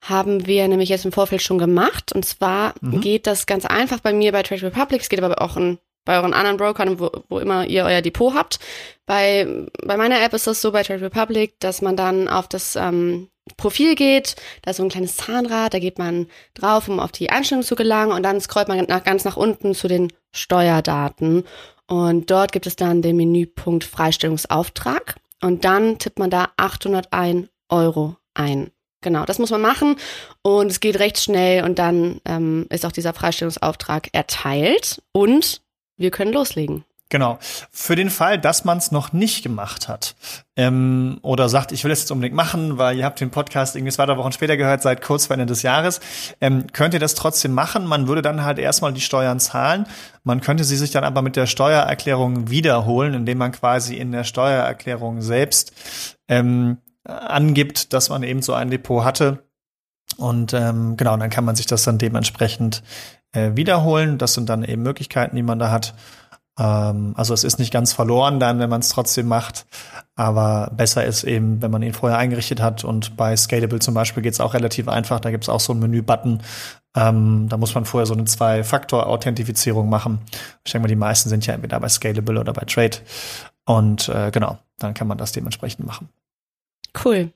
haben 0.00 0.46
wir 0.46 0.68
nämlich 0.68 0.88
jetzt 0.88 1.04
im 1.04 1.12
Vorfeld 1.12 1.42
schon 1.42 1.58
gemacht. 1.58 2.12
Und 2.12 2.24
zwar 2.24 2.74
mhm. 2.80 3.00
geht 3.00 3.26
das 3.26 3.46
ganz 3.46 3.64
einfach 3.64 4.00
bei 4.00 4.12
mir 4.12 4.32
bei 4.32 4.42
Trade 4.42 4.62
Republic. 4.62 5.00
Es 5.02 5.08
geht 5.08 5.22
aber 5.22 5.40
auch 5.40 5.56
in 5.56 5.78
bei 6.04 6.16
euren 6.16 6.34
anderen 6.34 6.56
Brokern, 6.56 7.00
wo, 7.00 7.10
wo 7.28 7.38
immer 7.38 7.66
ihr 7.66 7.84
euer 7.84 8.02
Depot 8.02 8.34
habt. 8.34 8.58
Bei, 9.06 9.46
bei 9.84 9.96
meiner 9.96 10.22
App 10.22 10.32
ist 10.34 10.46
das 10.46 10.60
so 10.60 10.72
bei 10.72 10.82
Trade 10.82 11.02
Republic, 11.02 11.58
dass 11.60 11.82
man 11.82 11.96
dann 11.96 12.28
auf 12.28 12.48
das 12.48 12.76
ähm, 12.76 13.28
Profil 13.56 13.94
geht, 13.94 14.36
da 14.62 14.70
ist 14.70 14.78
so 14.78 14.82
ein 14.82 14.88
kleines 14.88 15.16
Zahnrad, 15.16 15.74
da 15.74 15.78
geht 15.78 15.98
man 15.98 16.28
drauf, 16.54 16.88
um 16.88 16.98
auf 16.98 17.12
die 17.12 17.28
Einstellung 17.28 17.62
zu 17.62 17.76
gelangen 17.76 18.12
und 18.12 18.22
dann 18.22 18.40
scrollt 18.40 18.68
man 18.68 18.82
nach, 18.86 19.04
ganz 19.04 19.24
nach 19.24 19.36
unten 19.36 19.74
zu 19.74 19.86
den 19.86 20.12
Steuerdaten 20.32 21.44
und 21.86 22.30
dort 22.30 22.52
gibt 22.52 22.66
es 22.66 22.76
dann 22.76 23.02
den 23.02 23.16
Menüpunkt 23.16 23.84
Freistellungsauftrag 23.84 25.16
und 25.42 25.64
dann 25.64 25.98
tippt 25.98 26.18
man 26.18 26.30
da 26.30 26.48
801 26.56 27.48
Euro 27.68 28.16
ein. 28.32 28.70
Genau, 29.02 29.26
das 29.26 29.38
muss 29.38 29.50
man 29.50 29.60
machen 29.60 29.96
und 30.40 30.70
es 30.70 30.80
geht 30.80 30.98
recht 30.98 31.18
schnell 31.18 31.64
und 31.64 31.78
dann 31.78 32.22
ähm, 32.24 32.66
ist 32.70 32.86
auch 32.86 32.92
dieser 32.92 33.12
Freistellungsauftrag 33.12 34.08
erteilt 34.12 35.02
und 35.12 35.60
wir 35.96 36.10
können 36.10 36.32
loslegen. 36.32 36.84
Genau. 37.10 37.38
Für 37.70 37.94
den 37.94 38.10
Fall, 38.10 38.40
dass 38.40 38.64
man 38.64 38.78
es 38.78 38.90
noch 38.90 39.12
nicht 39.12 39.44
gemacht 39.44 39.88
hat 39.88 40.16
ähm, 40.56 41.18
oder 41.22 41.48
sagt, 41.48 41.70
ich 41.70 41.84
will 41.84 41.92
es 41.92 42.00
jetzt 42.00 42.10
unbedingt 42.10 42.34
machen, 42.34 42.76
weil 42.76 42.96
ihr 42.96 43.04
habt 43.04 43.20
den 43.20 43.30
Podcast 43.30 43.76
irgendwie 43.76 43.92
zwei, 43.92 44.06
drei 44.06 44.16
Wochen 44.16 44.32
später 44.32 44.56
gehört, 44.56 44.82
seit 44.82 45.00
kurz 45.00 45.26
vor 45.26 45.34
Ende 45.34 45.46
des 45.46 45.62
Jahres, 45.62 46.00
ähm, 46.40 46.66
könnt 46.72 46.92
ihr 46.92 46.98
das 46.98 47.14
trotzdem 47.14 47.52
machen. 47.52 47.86
Man 47.86 48.08
würde 48.08 48.22
dann 48.22 48.42
halt 48.42 48.58
erstmal 48.58 48.92
die 48.92 49.00
Steuern 49.00 49.38
zahlen. 49.38 49.86
Man 50.24 50.40
könnte 50.40 50.64
sie 50.64 50.76
sich 50.76 50.90
dann 50.90 51.04
aber 51.04 51.22
mit 51.22 51.36
der 51.36 51.46
Steuererklärung 51.46 52.50
wiederholen, 52.50 53.14
indem 53.14 53.38
man 53.38 53.52
quasi 53.52 53.96
in 53.96 54.10
der 54.10 54.24
Steuererklärung 54.24 55.20
selbst 55.20 55.72
ähm, 56.26 56.78
angibt, 57.04 57.92
dass 57.92 58.08
man 58.08 58.22
eben 58.22 58.42
so 58.42 58.54
ein 58.54 58.70
Depot 58.70 59.04
hatte. 59.04 59.43
Und 60.16 60.52
ähm, 60.52 60.96
genau, 60.96 61.16
dann 61.16 61.30
kann 61.30 61.44
man 61.44 61.56
sich 61.56 61.66
das 61.66 61.84
dann 61.84 61.98
dementsprechend 61.98 62.82
äh, 63.32 63.52
wiederholen. 63.54 64.18
Das 64.18 64.34
sind 64.34 64.48
dann 64.48 64.64
eben 64.64 64.82
Möglichkeiten, 64.82 65.36
die 65.36 65.42
man 65.42 65.58
da 65.58 65.70
hat. 65.70 65.94
Ähm, 66.58 67.14
also 67.16 67.34
es 67.34 67.42
ist 67.44 67.58
nicht 67.58 67.72
ganz 67.72 67.92
verloren 67.92 68.38
dann, 68.38 68.58
wenn 68.58 68.70
man 68.70 68.80
es 68.80 68.90
trotzdem 68.90 69.26
macht. 69.26 69.66
Aber 70.14 70.70
besser 70.76 71.04
ist 71.04 71.24
eben, 71.24 71.60
wenn 71.60 71.70
man 71.70 71.82
ihn 71.82 71.92
vorher 71.92 72.18
eingerichtet 72.18 72.60
hat. 72.60 72.84
Und 72.84 73.16
bei 73.16 73.36
Scalable 73.36 73.80
zum 73.80 73.94
Beispiel 73.94 74.22
geht 74.22 74.34
es 74.34 74.40
auch 74.40 74.54
relativ 74.54 74.88
einfach. 74.88 75.20
Da 75.20 75.30
gibt 75.30 75.44
es 75.44 75.48
auch 75.48 75.60
so 75.60 75.72
einen 75.72 75.80
Menü-Button. 75.80 76.42
Ähm, 76.96 77.48
da 77.48 77.56
muss 77.56 77.74
man 77.74 77.84
vorher 77.84 78.06
so 78.06 78.14
eine 78.14 78.24
Zwei-Faktor-Authentifizierung 78.24 79.88
machen. 79.88 80.20
Ich 80.64 80.72
denke 80.72 80.84
mal, 80.84 80.88
die 80.88 80.96
meisten 80.96 81.28
sind 81.28 81.44
ja 81.46 81.54
entweder 81.54 81.80
bei 81.80 81.88
Scalable 81.88 82.38
oder 82.38 82.52
bei 82.52 82.64
Trade. 82.66 82.98
Und 83.64 84.08
äh, 84.08 84.30
genau, 84.30 84.58
dann 84.78 84.94
kann 84.94 85.08
man 85.08 85.18
das 85.18 85.32
dementsprechend 85.32 85.84
machen. 85.84 86.08
Cool. 87.04 87.32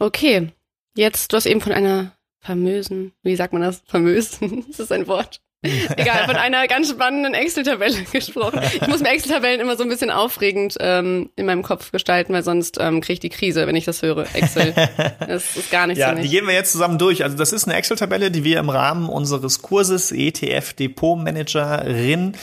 Okay. 0.00 0.52
Jetzt, 0.96 1.32
du 1.32 1.36
hast 1.36 1.46
eben 1.46 1.60
von 1.60 1.72
einer 1.72 2.12
famösen, 2.40 3.12
wie 3.22 3.36
sagt 3.36 3.52
man 3.52 3.62
das? 3.62 3.82
Famösen? 3.86 4.64
ist 4.70 4.80
das 4.80 4.90
ein 4.90 5.06
Wort? 5.06 5.40
Egal, 5.96 6.26
von 6.26 6.36
einer 6.36 6.66
ganz 6.68 6.90
spannenden 6.90 7.34
Excel-Tabelle 7.34 8.02
gesprochen. 8.12 8.60
Ich 8.74 8.86
muss 8.86 9.00
mir 9.00 9.08
Excel-Tabellen 9.08 9.60
immer 9.60 9.76
so 9.76 9.82
ein 9.82 9.88
bisschen 9.88 10.10
aufregend 10.10 10.76
ähm, 10.80 11.30
in 11.34 11.46
meinem 11.46 11.62
Kopf 11.62 11.92
gestalten, 11.92 12.32
weil 12.32 12.44
sonst 12.44 12.78
ähm, 12.80 13.00
kriege 13.00 13.14
ich 13.14 13.20
die 13.20 13.30
Krise, 13.30 13.66
wenn 13.66 13.74
ich 13.74 13.84
das 13.84 14.02
höre. 14.02 14.26
Excel. 14.34 14.74
Das 15.18 15.56
ist 15.56 15.70
gar 15.70 15.86
nicht 15.86 15.98
ja, 15.98 16.10
so. 16.10 16.16
Ja, 16.16 16.22
die 16.22 16.28
gehen 16.28 16.46
wir 16.46 16.54
jetzt 16.54 16.72
zusammen 16.72 16.98
durch. 16.98 17.24
Also 17.24 17.36
das 17.36 17.52
ist 17.52 17.66
eine 17.66 17.76
Excel-Tabelle, 17.76 18.30
die 18.30 18.44
wir 18.44 18.60
im 18.60 18.70
Rahmen 18.70 19.08
unseres 19.08 19.60
Kurses 19.60 20.12
ETF 20.12 20.74
Depot 20.74 21.18
Managerin 21.18 22.36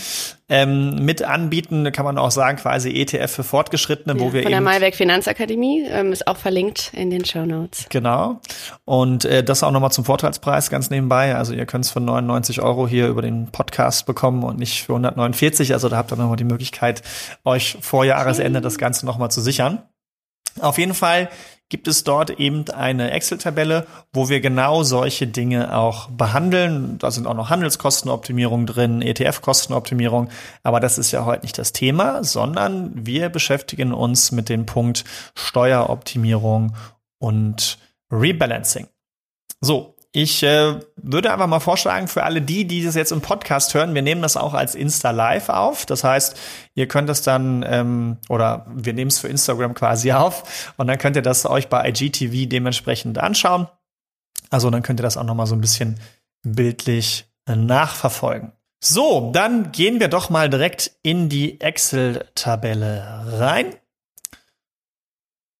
ähm, 0.50 1.04
mit 1.04 1.24
anbieten. 1.24 1.92
Kann 1.92 2.06
man 2.06 2.18
auch 2.18 2.32
sagen, 2.32 2.58
quasi 2.58 2.90
ETF 2.90 3.32
für 3.32 3.44
Fortgeschrittene, 3.44 4.16
ja, 4.18 4.20
wo 4.20 4.34
wir 4.34 4.44
von 4.44 4.52
der 4.52 4.60
eben 4.60 4.66
Malwerk 4.66 4.96
Finanzakademie 4.96 5.86
ähm, 5.88 6.12
ist 6.12 6.28
auch 6.28 6.38
verlinkt 6.38 6.92
in 6.94 7.10
den 7.10 7.26
Show 7.26 7.46
Notes. 7.46 7.88
Genau. 7.90 8.40
Und 8.86 9.26
äh, 9.26 9.44
das 9.44 9.64
auch 9.64 9.72
nochmal 9.72 9.92
zum 9.92 10.06
Vorteilspreis 10.06 10.70
ganz 10.70 10.90
nebenbei. 10.90 11.36
Also 11.36 11.54
ihr 11.54 11.66
könnt 11.66 11.86
es 11.86 11.92
für 11.92 12.02
99 12.02 12.62
Euro 12.62 12.88
hier 12.88 13.08
über 13.08 13.22
den 13.22 13.52
Podcast 13.52 14.06
bekommen 14.06 14.44
und 14.44 14.60
nicht 14.60 14.84
für 14.84 14.94
149. 14.94 15.74
Also 15.74 15.90
da 15.90 15.98
habt 15.98 16.12
ihr 16.12 16.18
nochmal 16.18 16.38
die 16.38 16.44
Möglichkeit, 16.44 17.02
euch 17.46 17.78
vor 17.82 18.06
Jahresende 18.06 18.62
das 18.62 18.78
Ganze 18.78 19.06
nochmal 19.06 19.32
zu 19.32 19.42
sichern. 19.42 19.84
Auf 20.60 20.78
jeden 20.78 20.94
Fall 20.94 21.30
gibt 21.74 21.88
es 21.88 22.04
dort 22.04 22.30
eben 22.30 22.70
eine 22.70 23.10
Excel-Tabelle, 23.10 23.88
wo 24.14 24.30
wir 24.30 24.42
genau 24.42 24.84
solche 24.84 25.26
Dinge 25.26 25.76
auch 25.76 26.08
behandeln. 26.08 27.00
Da 27.00 27.10
sind 27.10 27.26
auch 27.26 27.34
noch 27.34 27.50
Handelskostenoptimierung 27.50 28.68
drin, 28.68 29.02
ETF-Kostenoptimierung. 29.02 30.30
Aber 30.62 30.80
das 30.80 31.00
ist 31.00 31.12
ja 31.12 31.26
heute 31.26 31.42
nicht 31.42 31.58
das 31.58 31.74
Thema, 31.74 32.24
sondern 32.24 32.92
wir 32.94 33.30
beschäftigen 33.30 33.92
uns 33.92 34.32
mit 34.32 34.50
dem 34.50 34.68
Punkt 34.68 35.04
Steueroptimierung 35.34 36.76
und 37.18 37.80
Rebalancing. 38.12 38.86
So, 39.60 39.93
ich 40.16 40.44
äh, 40.44 40.80
würde 40.96 41.34
einfach 41.34 41.48
mal 41.48 41.60
vorschlagen, 41.60 42.08
für 42.08 42.24
alle 42.24 42.40
die, 42.40 42.66
die 42.66 42.86
das 42.86 42.94
jetzt 42.94 43.12
im 43.12 43.22
Podcast 43.22 43.74
hören, 43.74 43.96
wir 43.96 44.04
nehmen 44.04 44.22
das 44.22 44.38
auch 44.38 44.54
als 44.54 44.76
Insta 44.76 45.10
Live 45.10 45.50
auf. 45.50 45.88
Das 45.88 46.04
heißt, 46.04 46.40
ihr 46.76 46.88
könnt 46.88 47.10
es 47.10 47.24
dann, 47.24 47.66
ähm, 47.68 48.18
oder 48.30 48.68
wir 48.70 48.94
nehmen 48.94 49.10
es 49.10 49.20
für 49.20 49.28
Instagram 49.28 49.74
quasi 49.74 50.12
auf 50.14 50.74
und 50.78 50.86
dann 50.86 51.00
könnt 51.00 51.16
ihr 51.16 51.24
das 51.24 51.48
euch 51.48 51.68
bei 51.68 51.90
IGTV 51.90 52.48
dementsprechend 52.48 53.18
anschauen. 53.18 53.68
Also 54.52 54.70
dann 54.70 54.84
könnt 54.84 55.00
ihr 55.00 55.04
das 55.04 55.18
auch 55.18 55.24
noch 55.24 55.34
mal 55.34 55.48
so 55.48 55.56
ein 55.56 55.62
bisschen 55.62 56.00
bildlich 56.44 57.26
äh, 57.48 57.56
nachverfolgen. 57.56 58.52
So, 58.84 59.32
dann 59.34 59.72
gehen 59.72 60.00
wir 60.00 60.10
doch 60.10 60.30
mal 60.30 60.48
direkt 60.48 60.92
in 61.02 61.28
die 61.28 61.60
Excel-Tabelle 61.60 63.40
rein. 63.40 63.76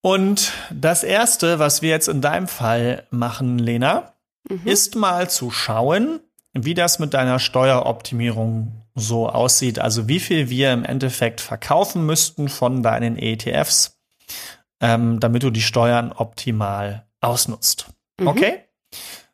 Und 0.04 0.52
das 0.70 1.04
erste, 1.04 1.58
was 1.58 1.82
wir 1.82 1.90
jetzt 1.90 2.10
in 2.10 2.22
deinem 2.22 2.48
Fall 2.48 3.08
machen, 3.10 3.58
Lena, 3.58 4.14
mhm. 4.50 4.62
ist 4.66 4.96
mal 4.96 5.30
zu 5.30 5.52
schauen, 5.52 6.20
wie 6.54 6.74
das 6.74 7.00
mit 7.00 7.14
deiner 7.14 7.40
Steueroptimierung 7.40 8.84
so 8.96 9.28
aussieht. 9.28 9.80
Also 9.80 10.08
wie 10.08 10.20
viel 10.20 10.50
wir 10.50 10.72
im 10.72 10.86
Endeffekt 10.86 11.42
verkaufen 11.42 12.06
müssten 12.06 12.48
von 12.50 12.84
deinen 12.84 13.18
ETFs, 13.18 14.00
ähm, 14.80 15.20
damit 15.20 15.44
du 15.44 15.50
die 15.50 15.62
Steuern 15.62 16.12
optimal 16.12 17.08
ausnutzt. 17.22 17.88
Mhm. 18.20 18.28
Okay? 18.28 18.60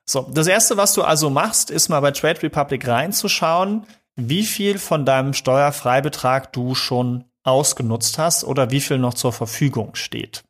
So, 0.06 0.22
das 0.32 0.48
erste, 0.48 0.78
was 0.78 0.94
du 0.94 1.04
also 1.04 1.30
machst, 1.30 1.70
ist 1.70 1.90
mal 1.90 2.00
bei 2.00 2.12
Trade 2.12 2.42
Republic 2.42 2.88
reinzuschauen, 2.88 3.86
wie 4.16 4.44
viel 4.44 4.80
von 4.80 5.06
deinem 5.06 5.34
Steuerfreibetrag 5.34 6.52
du 6.52 6.74
schon 6.74 7.26
ausgenutzt 7.44 8.18
hast 8.18 8.44
oder 8.44 8.72
wie 8.72 8.82
viel 8.82 8.98
noch 8.98 9.14
zur 9.14 9.34
Verfügung 9.34 9.96
steht. 9.96 10.44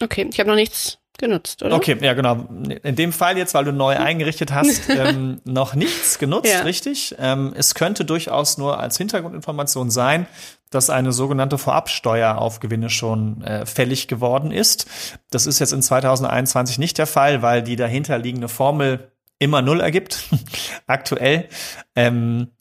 Okay, 0.00 0.28
ich 0.30 0.38
habe 0.38 0.48
noch 0.48 0.56
nichts 0.56 0.99
genutzt, 1.18 1.62
oder? 1.62 1.76
Okay, 1.76 1.96
ja, 2.00 2.14
genau. 2.14 2.46
In 2.82 2.96
dem 2.96 3.12
Fall 3.12 3.36
jetzt, 3.36 3.54
weil 3.54 3.64
du 3.64 3.72
neu 3.72 3.96
eingerichtet 3.98 4.52
hast, 4.52 4.88
ähm, 4.88 5.40
noch 5.44 5.74
nichts 5.74 6.18
genutzt, 6.18 6.52
ja. 6.52 6.60
richtig? 6.62 7.14
Ähm, 7.18 7.52
es 7.56 7.74
könnte 7.74 8.04
durchaus 8.04 8.58
nur 8.58 8.78
als 8.78 8.96
Hintergrundinformation 8.96 9.90
sein, 9.90 10.26
dass 10.70 10.88
eine 10.88 11.12
sogenannte 11.12 11.58
Vorabsteuer 11.58 12.38
auf 12.38 12.60
Gewinne 12.60 12.90
schon 12.90 13.42
äh, 13.42 13.66
fällig 13.66 14.08
geworden 14.08 14.52
ist. 14.52 14.86
Das 15.30 15.46
ist 15.46 15.58
jetzt 15.58 15.72
in 15.72 15.82
2021 15.82 16.78
nicht 16.78 16.96
der 16.98 17.06
Fall, 17.06 17.42
weil 17.42 17.62
die 17.62 17.76
dahinterliegende 17.76 18.48
Formel 18.48 19.10
immer 19.40 19.62
null 19.62 19.80
ergibt, 19.80 20.28
aktuell. 20.86 21.48
Ähm, 21.96 22.52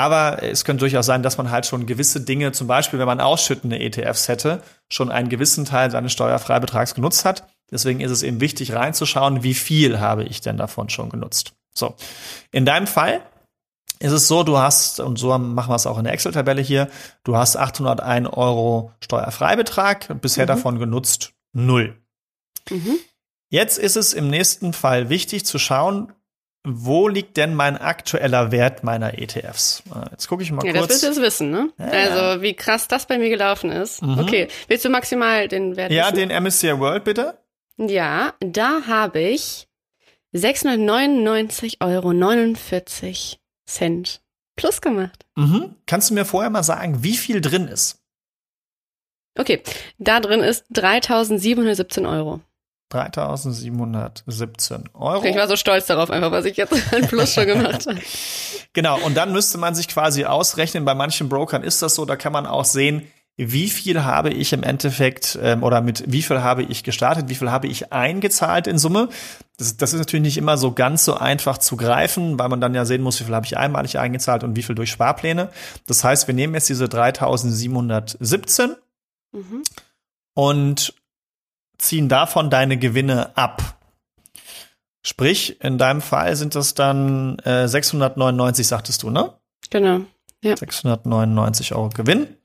aber 0.00 0.42
es 0.42 0.64
könnte 0.64 0.80
durchaus 0.80 1.06
sein, 1.06 1.22
dass 1.22 1.36
man 1.36 1.50
halt 1.50 1.66
schon 1.66 1.86
gewisse 1.86 2.20
Dinge, 2.20 2.52
zum 2.52 2.66
Beispiel, 2.66 2.98
wenn 2.98 3.06
man 3.06 3.20
ausschüttende 3.20 3.78
ETFs 3.78 4.28
hätte, 4.28 4.62
schon 4.88 5.10
einen 5.10 5.28
gewissen 5.28 5.64
Teil 5.64 5.90
seines 5.90 6.12
Steuerfreibetrags 6.12 6.94
genutzt 6.94 7.24
hat. 7.24 7.46
Deswegen 7.70 8.00
ist 8.00 8.10
es 8.10 8.22
eben 8.22 8.40
wichtig 8.40 8.72
reinzuschauen, 8.72 9.42
wie 9.42 9.54
viel 9.54 10.00
habe 10.00 10.24
ich 10.24 10.40
denn 10.40 10.56
davon 10.56 10.88
schon 10.88 11.10
genutzt. 11.10 11.52
So. 11.74 11.94
In 12.50 12.64
deinem 12.64 12.86
Fall 12.86 13.20
ist 14.00 14.12
es 14.12 14.26
so, 14.26 14.42
du 14.42 14.58
hast, 14.58 14.98
und 14.98 15.18
so 15.18 15.36
machen 15.36 15.70
wir 15.70 15.76
es 15.76 15.86
auch 15.86 15.98
in 15.98 16.04
der 16.04 16.14
Excel-Tabelle 16.14 16.62
hier, 16.62 16.88
du 17.22 17.36
hast 17.36 17.56
801 17.56 18.28
Euro 18.32 18.92
Steuerfreibetrag, 19.04 20.20
bisher 20.20 20.46
mhm. 20.46 20.48
davon 20.48 20.78
genutzt 20.78 21.34
null. 21.52 21.96
Mhm. 22.70 22.98
Jetzt 23.50 23.78
ist 23.78 23.96
es 23.96 24.14
im 24.14 24.28
nächsten 24.28 24.72
Fall 24.72 25.08
wichtig 25.10 25.44
zu 25.44 25.58
schauen, 25.58 26.12
wo 26.64 27.08
liegt 27.08 27.36
denn 27.36 27.54
mein 27.54 27.78
aktueller 27.78 28.52
Wert 28.52 28.84
meiner 28.84 29.18
ETFs? 29.18 29.82
Äh, 29.94 30.10
jetzt 30.10 30.28
gucke 30.28 30.42
ich 30.42 30.52
mal 30.52 30.64
ja, 30.64 30.72
kurz. 30.72 30.88
Das 30.88 30.90
willst 30.90 31.02
du 31.02 31.08
jetzt 31.08 31.22
wissen, 31.22 31.50
ne? 31.50 31.72
Ja, 31.78 31.86
also 31.86 32.42
wie 32.42 32.54
krass 32.54 32.86
das 32.88 33.06
bei 33.06 33.18
mir 33.18 33.30
gelaufen 33.30 33.70
ist. 33.70 34.02
Mhm. 34.02 34.18
Okay, 34.18 34.48
willst 34.68 34.84
du 34.84 34.90
maximal 34.90 35.48
den 35.48 35.76
Wert 35.76 35.90
Ja, 35.90 36.12
wissen? 36.12 36.28
den 36.28 36.42
MSCI 36.42 36.78
World 36.78 37.04
bitte. 37.04 37.38
Ja, 37.78 38.34
da 38.40 38.82
habe 38.86 39.20
ich 39.20 39.68
699,49 40.34 41.76
Euro 41.80 42.12
Cent 43.66 44.20
plus 44.56 44.80
gemacht. 44.80 45.24
Mhm. 45.36 45.76
Kannst 45.86 46.10
du 46.10 46.14
mir 46.14 46.24
vorher 46.26 46.50
mal 46.50 46.62
sagen, 46.62 47.02
wie 47.02 47.16
viel 47.16 47.40
drin 47.40 47.68
ist? 47.68 48.02
Okay, 49.38 49.62
da 49.98 50.20
drin 50.20 50.40
ist 50.40 50.66
3.717 50.72 52.06
Euro. 52.08 52.40
3.717 52.90 54.94
Euro. 54.94 55.24
Ich 55.24 55.36
war 55.36 55.48
so 55.48 55.56
stolz 55.56 55.86
darauf, 55.86 56.10
einfach, 56.10 56.32
was 56.32 56.44
ich 56.44 56.56
jetzt 56.56 56.72
an 56.94 57.02
Plus 57.02 57.34
schon 57.34 57.46
gemacht 57.46 57.86
habe. 57.86 58.00
Genau, 58.72 59.00
und 59.00 59.16
dann 59.16 59.32
müsste 59.32 59.58
man 59.58 59.74
sich 59.74 59.88
quasi 59.88 60.26
ausrechnen, 60.26 60.84
bei 60.84 60.94
manchen 60.94 61.28
Brokern 61.28 61.64
ist 61.64 61.82
das 61.82 61.96
so, 61.96 62.04
da 62.04 62.14
kann 62.14 62.32
man 62.32 62.46
auch 62.46 62.64
sehen, 62.64 63.02
wie 63.36 63.68
viel 63.68 64.04
habe 64.04 64.30
ich 64.30 64.52
im 64.52 64.62
Endeffekt 64.62 65.38
ähm, 65.42 65.62
oder 65.62 65.80
mit 65.80 66.04
wie 66.06 66.22
viel 66.22 66.42
habe 66.42 66.62
ich 66.62 66.84
gestartet, 66.84 67.28
wie 67.28 67.34
viel 67.34 67.50
habe 67.50 67.68
ich 67.68 67.92
eingezahlt 67.92 68.66
in 68.66 68.78
Summe. 68.78 69.08
Das, 69.56 69.76
das 69.76 69.94
ist 69.94 69.98
natürlich 69.98 70.22
nicht 70.22 70.36
immer 70.36 70.58
so 70.58 70.72
ganz 70.72 71.04
so 71.04 71.14
einfach 71.14 71.58
zu 71.58 71.76
greifen, 71.76 72.38
weil 72.38 72.50
man 72.50 72.60
dann 72.60 72.74
ja 72.74 72.84
sehen 72.84 73.02
muss, 73.02 73.18
wie 73.18 73.24
viel 73.24 73.34
habe 73.34 73.46
ich 73.46 73.56
einmalig 73.56 73.98
eingezahlt 73.98 74.44
und 74.44 74.56
wie 74.56 74.62
viel 74.62 74.74
durch 74.74 74.90
Sparpläne. 74.90 75.48
Das 75.86 76.04
heißt, 76.04 76.26
wir 76.26 76.34
nehmen 76.34 76.54
jetzt 76.54 76.68
diese 76.68 76.88
3717 76.88 78.76
mhm. 79.32 79.62
und 80.34 80.94
ziehen 81.80 82.08
davon 82.08 82.50
deine 82.50 82.76
Gewinne 82.76 83.36
ab. 83.36 83.78
Sprich, 85.02 85.60
in 85.62 85.78
deinem 85.78 86.02
Fall 86.02 86.36
sind 86.36 86.54
das 86.54 86.74
dann 86.74 87.38
äh, 87.40 87.66
699, 87.66 88.66
sagtest 88.66 89.02
du, 89.02 89.10
ne? 89.10 89.32
Genau. 89.70 90.00
Ja. 90.42 90.56
699 90.56 91.74
Euro 91.74 91.88
Gewinn. 91.88 92.36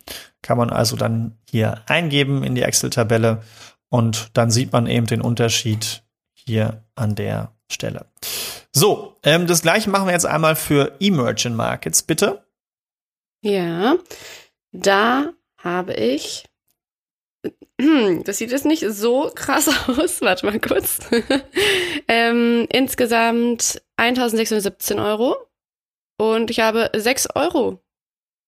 Kann 0.42 0.58
man 0.58 0.70
also 0.70 0.96
dann 0.96 1.38
hier 1.50 1.82
eingeben 1.88 2.44
in 2.44 2.56
die 2.56 2.62
Excel-Tabelle 2.62 3.42
und 3.90 4.30
dann 4.34 4.52
sieht 4.52 4.72
man 4.72 4.88
eben 4.88 5.06
den 5.06 5.22
Unterschied 5.22 6.04
hier 6.34 6.84
an 6.96 7.16
der 7.16 7.52
Stelle. 7.72 8.06
So, 8.72 9.18
ähm, 9.24 9.48
das 9.48 9.62
gleiche 9.62 9.90
machen 9.90 10.06
wir 10.06 10.14
jetzt 10.14 10.26
einmal 10.26 10.56
für 10.56 10.96
Emerging 11.00 11.56
Markets, 11.56 12.04
bitte. 12.04 12.46
Ja, 13.42 13.96
da 14.72 15.32
habe 15.58 15.94
ich. 15.94 16.46
Das 18.24 18.38
sieht 18.38 18.52
jetzt 18.52 18.66
nicht 18.66 18.86
so 18.90 19.32
krass 19.34 19.68
aus. 19.88 20.22
Warte 20.22 20.46
mal 20.46 20.60
kurz. 20.60 21.00
ähm, 22.08 22.68
insgesamt 22.72 23.82
1617 23.98 25.00
Euro. 25.00 25.36
Und 26.18 26.50
ich 26.50 26.62
habe 26.62 26.90
6 26.96 27.36
Euro 27.36 27.82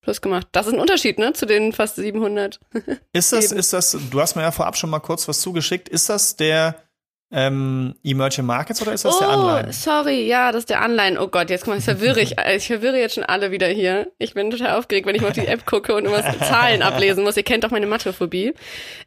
plus 0.01 0.22
gemacht. 0.22 0.48
Das 0.54 0.68
ist 0.68 0.74
ein 0.74 0.80
Unterschied, 0.80 1.20
ne, 1.20 1.34
zu 1.34 1.46
den 1.46 1.74
fast 1.74 1.98
700. 1.98 2.60
Ist 3.13 3.34
das, 3.34 3.51
ist 3.51 3.74
das, 3.74 3.98
du 4.10 4.22
hast 4.22 4.36
mir 4.36 4.44
ja 4.44 4.51
vorab 4.51 4.77
schon 4.77 4.89
mal 4.89 5.00
kurz 5.00 5.27
was 5.27 5.42
zugeschickt. 5.42 5.89
Ist 5.89 6.08
das 6.08 6.38
der 6.38 6.87
ähm, 7.30 7.94
Emerging 8.04 8.46
Markets 8.46 8.82
oder 8.82 8.94
ist 8.94 9.04
das 9.04 9.16
oh, 9.16 9.20
der 9.20 9.28
Anleihen? 9.30 9.74
sorry, 9.74 10.26
ja, 10.26 10.50
das 10.52 10.60
ist 10.60 10.70
der 10.70 10.82
Anleihen. 10.82 11.18
Oh 11.18 11.28
Gott, 11.28 11.50
jetzt 11.50 11.66
komm, 11.66 11.78
ich 11.78 11.84
verwirre 11.84 12.22
ich. 12.22 12.38
Ich 12.56 12.68
verwirre 12.68 12.98
jetzt 12.98 13.16
schon 13.16 13.26
alle 13.26 13.52
wieder 13.52 13.68
hier. 13.68 14.10
Ich 14.18 14.34
bin 14.34 14.50
total 14.50 14.78
aufgeregt, 14.78 15.06
wenn 15.06 15.16
ich 15.16 15.22
mal 15.22 15.28
auf 15.30 15.34
die 15.34 15.48
App 15.48 15.66
gucke 15.66 15.94
und 15.94 16.06
immer 16.06 16.24
Zahlen 16.40 16.82
ablesen 16.82 17.26
muss. 17.26 17.36
Ihr 17.36 17.44
kennt 17.44 17.66
doch 17.66 17.72
meine 17.72 17.86
Mathephobie. 17.86 18.54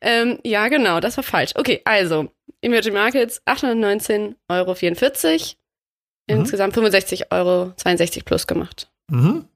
Ähm, 0.02 0.38
ja, 0.44 0.68
genau, 0.68 1.00
das 1.00 1.16
war 1.16 1.24
falsch. 1.24 1.52
Okay, 1.54 1.80
also, 1.84 2.28
Emerging 2.60 2.92
Markets 2.92 3.40
819,44 3.46 4.34
Euro. 4.50 4.76
Mhm. 6.28 6.36
Insgesamt 6.40 6.76
65,62 6.76 7.30
Euro 7.30 7.72
plus 8.24 8.46
gemacht. 8.46 8.90
Mhm. 9.08 9.46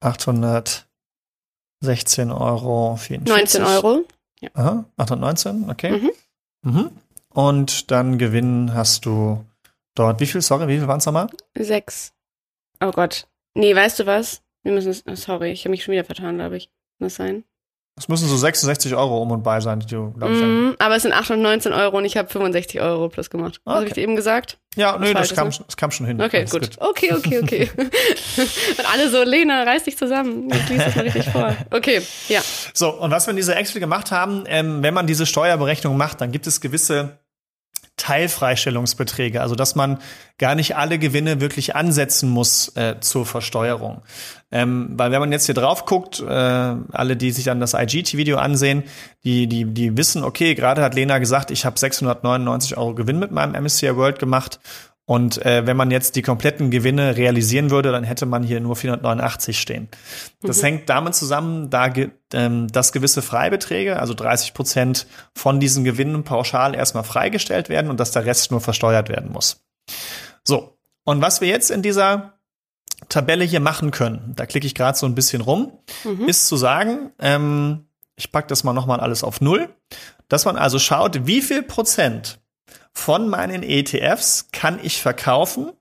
816 0.00 2.30
Euro. 2.30 2.96
44. 2.96 3.60
19 3.60 3.64
Euro. 3.64 4.04
Ja. 4.40 4.50
Aha, 4.54 4.84
819, 4.96 5.70
okay. 5.70 5.90
Mhm. 5.90 6.10
Mhm. 6.62 6.90
Und 7.34 7.90
dann 7.90 8.18
Gewinn 8.18 8.72
hast 8.74 9.06
du 9.06 9.44
dort, 9.94 10.20
wie 10.20 10.26
viel, 10.26 10.42
sorry, 10.42 10.68
wie 10.68 10.78
viel 10.78 10.88
waren 10.88 10.98
es 10.98 11.06
nochmal? 11.06 11.28
Sechs. 11.56 12.12
Oh 12.82 12.90
Gott. 12.90 13.26
Nee, 13.54 13.74
weißt 13.74 14.00
du 14.00 14.06
was? 14.06 14.42
Wir 14.62 14.72
müssen 14.72 14.90
es, 14.90 15.04
oh, 15.10 15.14
sorry, 15.14 15.50
ich 15.52 15.64
habe 15.64 15.70
mich 15.70 15.82
schon 15.84 15.92
wieder 15.92 16.04
vertan, 16.04 16.36
glaube 16.36 16.56
ich. 16.56 16.66
Kann 16.66 17.06
das 17.08 17.14
sein? 17.16 17.44
Es 17.98 18.08
müssen 18.08 18.26
so 18.26 18.36
66 18.38 18.94
Euro 18.94 19.20
um 19.20 19.32
und 19.32 19.42
bei 19.42 19.60
sein, 19.60 19.80
die 19.80 19.86
du, 19.86 20.12
glaube 20.12 20.32
ich. 20.34 20.40
Mm, 20.40 20.76
aber 20.78 20.96
es 20.96 21.02
sind 21.02 21.12
819 21.12 21.74
Euro 21.74 21.98
und 21.98 22.06
ich 22.06 22.16
habe 22.16 22.26
65 22.30 22.80
Euro 22.80 23.10
plus 23.10 23.28
gemacht. 23.28 23.60
Was 23.64 23.72
Okay. 23.72 23.76
habe 23.76 23.88
ich 23.88 23.92
dir 23.94 24.00
eben 24.02 24.16
gesagt? 24.16 24.58
ja, 24.76 24.96
nö, 24.96 25.12
das 25.12 25.34
kam, 25.34 25.48
ne? 25.48 25.52
schon- 25.52 25.66
das 25.66 25.76
kam 25.76 25.90
schon 25.90 26.06
hin. 26.06 26.18
Okay, 26.22 26.38
Alles 26.38 26.50
gut. 26.52 26.70
Okay, 26.78 27.12
okay, 27.12 27.40
okay. 27.42 27.70
und 27.76 28.90
alle 28.92 29.10
so, 29.10 29.22
Lena, 29.22 29.64
reiß 29.64 29.84
dich 29.84 29.98
zusammen. 29.98 30.48
Jetzt 30.48 30.68
liest 30.70 30.86
das 30.86 30.96
mal 30.96 31.02
richtig 31.02 31.28
vor. 31.28 31.54
Okay, 31.70 32.00
ja. 32.28 32.40
So, 32.72 32.98
und 32.98 33.10
was 33.10 33.26
wir 33.26 33.32
in 33.32 33.36
dieser 33.36 33.56
Excel 33.58 33.80
gemacht 33.80 34.10
haben, 34.10 34.44
ähm, 34.46 34.82
wenn 34.82 34.94
man 34.94 35.06
diese 35.06 35.26
Steuerberechnung 35.26 35.94
macht, 35.96 36.22
dann 36.22 36.32
gibt 36.32 36.46
es 36.46 36.62
gewisse 36.62 37.18
Teilfreistellungsbeträge, 37.96 39.40
also 39.40 39.54
dass 39.54 39.74
man 39.74 39.98
gar 40.38 40.54
nicht 40.54 40.76
alle 40.76 40.98
Gewinne 40.98 41.40
wirklich 41.40 41.76
ansetzen 41.76 42.28
muss 42.28 42.74
äh, 42.76 42.96
zur 43.00 43.26
Versteuerung. 43.26 44.02
Ähm, 44.50 44.90
weil 44.96 45.12
wenn 45.12 45.20
man 45.20 45.30
jetzt 45.30 45.46
hier 45.46 45.54
drauf 45.54 45.84
guckt, 45.84 46.20
äh, 46.20 46.24
alle, 46.32 47.16
die 47.16 47.30
sich 47.30 47.44
dann 47.44 47.60
das 47.60 47.74
IGT-Video 47.74 48.38
ansehen, 48.38 48.84
die, 49.24 49.46
die, 49.46 49.64
die 49.64 49.96
wissen, 49.96 50.24
okay, 50.24 50.54
gerade 50.54 50.82
hat 50.82 50.94
Lena 50.94 51.18
gesagt, 51.18 51.50
ich 51.50 51.64
habe 51.64 51.78
699 51.78 52.76
Euro 52.76 52.94
Gewinn 52.94 53.18
mit 53.18 53.30
meinem 53.30 53.62
MSCI 53.62 53.96
World 53.96 54.18
gemacht 54.18 54.58
und 55.12 55.44
äh, 55.44 55.66
wenn 55.66 55.76
man 55.76 55.90
jetzt 55.90 56.16
die 56.16 56.22
kompletten 56.22 56.70
Gewinne 56.70 57.18
realisieren 57.18 57.70
würde, 57.70 57.92
dann 57.92 58.02
hätte 58.02 58.24
man 58.24 58.42
hier 58.42 58.60
nur 58.60 58.76
489 58.76 59.60
stehen. 59.60 59.88
Das 60.40 60.62
hängt 60.62 60.88
damit 60.88 61.14
zusammen, 61.14 61.68
da 61.68 61.88
ge 61.88 62.12
ähm, 62.32 62.68
dass 62.68 62.92
gewisse 62.92 63.20
Freibeträge, 63.20 63.98
also 63.98 64.14
30 64.14 64.54
Prozent 64.54 65.06
von 65.34 65.60
diesen 65.60 65.84
Gewinnen 65.84 66.24
pauschal 66.24 66.74
erstmal 66.74 67.04
freigestellt 67.04 67.68
werden 67.68 67.90
und 67.90 68.00
dass 68.00 68.12
der 68.12 68.24
Rest 68.24 68.52
nur 68.52 68.62
versteuert 68.62 69.10
werden 69.10 69.30
muss. 69.30 69.62
So, 70.44 70.78
und 71.04 71.20
was 71.20 71.42
wir 71.42 71.48
jetzt 71.48 71.70
in 71.70 71.82
dieser 71.82 72.38
Tabelle 73.10 73.44
hier 73.44 73.60
machen 73.60 73.90
können, 73.90 74.32
da 74.34 74.46
klicke 74.46 74.66
ich 74.66 74.74
gerade 74.74 74.96
so 74.96 75.04
ein 75.04 75.14
bisschen 75.14 75.42
rum, 75.42 75.78
ist 76.26 76.46
zu 76.46 76.56
sagen, 76.56 77.10
ähm, 77.18 77.84
ich 78.16 78.32
packe 78.32 78.48
das 78.48 78.64
mal 78.64 78.72
nochmal 78.72 79.00
alles 79.00 79.24
auf 79.24 79.42
Null, 79.42 79.68
dass 80.28 80.46
man 80.46 80.56
also 80.56 80.78
schaut, 80.78 81.26
wie 81.26 81.42
viel 81.42 81.62
Prozent 81.62 82.38
von 82.94 83.28
meinen 83.28 83.62
ETFs 83.62 84.48
kann 84.52 84.78
ich 84.82 85.00
verkaufen, 85.00 85.72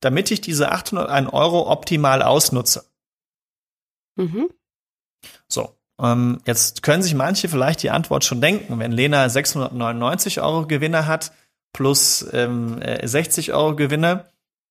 damit 0.00 0.30
ich 0.30 0.40
diese 0.40 0.70
801 0.70 1.32
Euro 1.32 1.70
optimal 1.70 2.22
ausnutze. 2.22 2.84
Mhm. 4.16 4.50
So, 5.48 5.74
ähm, 6.00 6.40
jetzt 6.46 6.82
können 6.82 7.02
sich 7.02 7.14
manche 7.14 7.48
vielleicht 7.48 7.82
die 7.82 7.90
Antwort 7.90 8.24
schon 8.24 8.40
denken, 8.40 8.78
wenn 8.78 8.92
Lena 8.92 9.28
699 9.28 10.40
Euro 10.40 10.66
Gewinne 10.66 11.06
hat 11.06 11.32
plus 11.72 12.26
ähm, 12.32 12.80
äh, 12.80 13.06
60 13.06 13.52
Euro 13.52 13.76
Gewinne, 13.76 14.26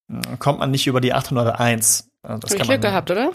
mh, 0.08 0.36
kommt 0.38 0.58
man 0.58 0.70
nicht 0.70 0.86
über 0.86 1.00
die 1.00 1.12
801. 1.12 2.10
Also 2.22 2.40
das 2.40 2.50
Hab 2.52 2.60
ich 2.60 2.66
Glück 2.66 2.82
gehabt, 2.82 3.10
oder? 3.10 3.32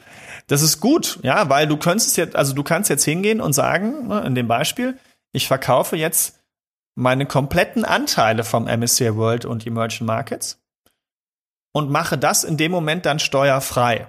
Das 0.47 0.61
ist 0.61 0.79
gut, 0.79 1.19
ja, 1.23 1.49
weil 1.49 1.67
du 1.67 1.77
könntest 1.77 2.17
jetzt, 2.17 2.35
also 2.35 2.53
du 2.53 2.63
kannst 2.63 2.89
jetzt 2.89 3.05
hingehen 3.05 3.39
und 3.41 3.53
sagen, 3.53 4.07
ne, 4.07 4.21
in 4.21 4.35
dem 4.35 4.47
Beispiel, 4.47 4.99
ich 5.31 5.47
verkaufe 5.47 5.95
jetzt 5.95 6.39
meine 6.95 7.25
kompletten 7.25 7.85
Anteile 7.85 8.43
vom 8.43 8.65
MSCI 8.65 9.15
World 9.15 9.45
und 9.45 9.65
Emerging 9.65 10.05
Markets 10.05 10.61
und 11.73 11.89
mache 11.89 12.17
das 12.17 12.43
in 12.43 12.57
dem 12.57 12.71
Moment 12.71 13.05
dann 13.05 13.19
steuerfrei. 13.19 14.07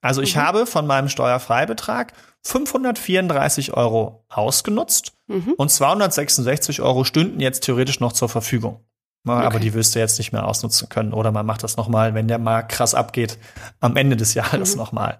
Also 0.00 0.22
ich 0.22 0.36
Mhm. 0.36 0.40
habe 0.40 0.66
von 0.66 0.86
meinem 0.86 1.08
Steuerfreibetrag 1.08 2.12
534 2.44 3.74
Euro 3.74 4.24
ausgenutzt 4.28 5.12
Mhm. 5.26 5.54
und 5.56 5.70
266 5.70 6.80
Euro 6.80 7.04
stünden 7.04 7.40
jetzt 7.40 7.64
theoretisch 7.64 8.00
noch 8.00 8.12
zur 8.12 8.28
Verfügung. 8.28 8.84
Na, 9.24 9.34
Aber 9.40 9.56
Okay. 9.56 9.60
die 9.60 9.74
wirst 9.74 9.94
du 9.94 9.98
jetzt 9.98 10.18
nicht 10.18 10.32
mehr 10.32 10.46
ausnutzen 10.46 10.88
können. 10.88 11.12
Oder 11.12 11.32
man 11.32 11.44
macht 11.44 11.64
das 11.64 11.76
nochmal, 11.76 12.14
wenn 12.14 12.28
der 12.28 12.38
Markt 12.38 12.70
krass 12.72 12.94
abgeht, 12.94 13.36
am 13.80 13.96
Ende 13.96 14.16
des 14.16 14.34
Jahres 14.34 14.72
Mhm. 14.74 14.78
nochmal. 14.78 15.18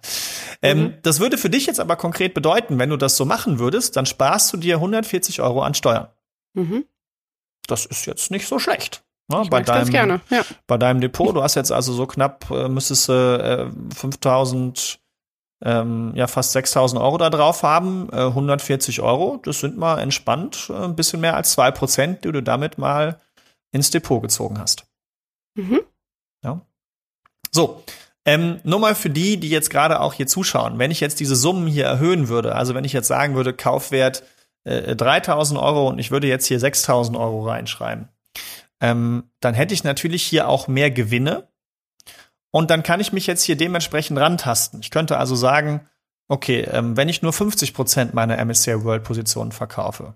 Ähm, 0.63 0.95
das 1.03 1.19
würde 1.21 1.37
für 1.37 1.51
dich 1.51 1.67
jetzt 1.67 1.81
aber 1.81 1.97
konkret 1.97 2.33
bedeuten, 2.33 2.79
wenn 2.79 2.91
du 2.91 2.97
das 2.97 3.17
so 3.17 3.25
machen 3.25 3.59
würdest, 3.59 3.97
dann 3.97 4.07
sparst 4.07 4.53
du 4.53 4.57
dir 4.57 4.79
140 4.81 5.41
Euro 5.43 5.63
an 5.63 5.75
Steuern. 5.75 6.09
Mhm. 6.55 6.85
Das 7.67 7.87
ist 7.87 8.07
jetzt 8.07 8.31
nicht 8.31 8.47
so 8.47 8.59
schlecht. 8.59 9.05
Ne, 9.31 9.47
mag's 9.51 9.67
ganz 9.67 9.91
gerne. 9.91 10.21
Ja. 10.31 10.43
bei 10.67 10.79
deinem 10.79 11.01
Depot. 11.01 11.37
Du 11.37 11.43
hast 11.43 11.55
jetzt 11.55 11.71
also 11.71 11.93
so 11.93 12.07
knapp, 12.07 12.51
äh, 12.51 12.69
müsstest 12.69 13.09
du 13.09 13.13
äh, 13.13 13.95
5000, 13.95 15.01
ähm, 15.63 16.13
ja 16.15 16.27
fast 16.27 16.53
6000 16.53 17.01
Euro 17.01 17.19
da 17.19 17.29
drauf 17.29 17.63
haben. 17.63 18.09
Äh, 18.11 18.23
140 18.23 19.01
Euro, 19.01 19.39
das 19.45 19.61
sind 19.61 19.77
mal 19.77 19.99
entspannt 19.99 20.71
äh, 20.71 20.85
ein 20.85 20.97
bisschen 20.97 21.21
mehr 21.21 21.37
als 21.37 21.53
zwei 21.53 21.71
Prozent, 21.71 22.25
die 22.25 22.33
du 22.33 22.43
damit 22.43 22.79
mal 22.79 23.21
ins 23.71 23.91
Depot 23.91 24.23
gezogen 24.23 24.59
hast. 24.59 24.87
Mhm. 25.57 25.81
So, 27.51 27.83
ähm, 28.25 28.61
nur 28.65 28.79
mal 28.79 28.95
für 28.95 29.11
die, 29.11 29.39
die 29.39 29.49
jetzt 29.49 29.71
gerade 29.71 30.01
auch 30.01 30.13
hier 30.13 30.27
zuschauen. 30.27 30.79
Wenn 30.79 30.91
ich 30.91 31.01
jetzt 31.01 31.21
diese 31.21 31.37
Summen 31.37 31.67
hier 31.67 31.87
erhöhen 31.87 32.29
würde, 32.29 32.55
also 32.55 32.75
wenn 32.75 32.85
ich 32.85 32.93
jetzt 32.93 33.09
sagen 33.09 33.35
würde, 33.35 33.55
Kaufwert 33.55 34.23
äh, 34.69 34.97
3000 34.97 35.59
Euro 35.59 35.89
und 35.89 35.99
ich 35.99 36.11
würde 36.11 36.27
jetzt 36.27 36.47
hier 36.47 36.61
6000 36.61 37.17
Euro 37.17 37.47
reinschreiben, 37.47 38.09
ähm, 38.81 39.31
dann 39.41 39.55
hätte 39.55 39.75
ich 39.75 39.85
natürlich 39.85 40.23
hier 40.23 40.49
auch 40.49 40.69
mehr 40.69 40.91
Gewinne. 40.91 41.49
Und 42.51 42.71
dann 42.71 42.83
kann 42.83 43.01
ich 43.01 43.13
mich 43.13 43.27
jetzt 43.27 43.43
hier 43.43 43.57
dementsprechend 43.57 44.19
rantasten. 44.19 44.81
Ich 44.81 44.91
könnte 44.91 45.19
also 45.19 45.35
sagen, 45.35 45.87
okay, 46.29 46.63
ähm, 46.71 46.97
wenn 46.97 47.09
ich 47.09 47.23
nur 47.23 47.33
50 47.33 47.75
Prozent 47.75 48.15
meiner 48.15 48.43
MSCI 48.43 48.85
World 48.85 49.05
Positionen 49.05 49.53
verkaufe, 49.53 50.15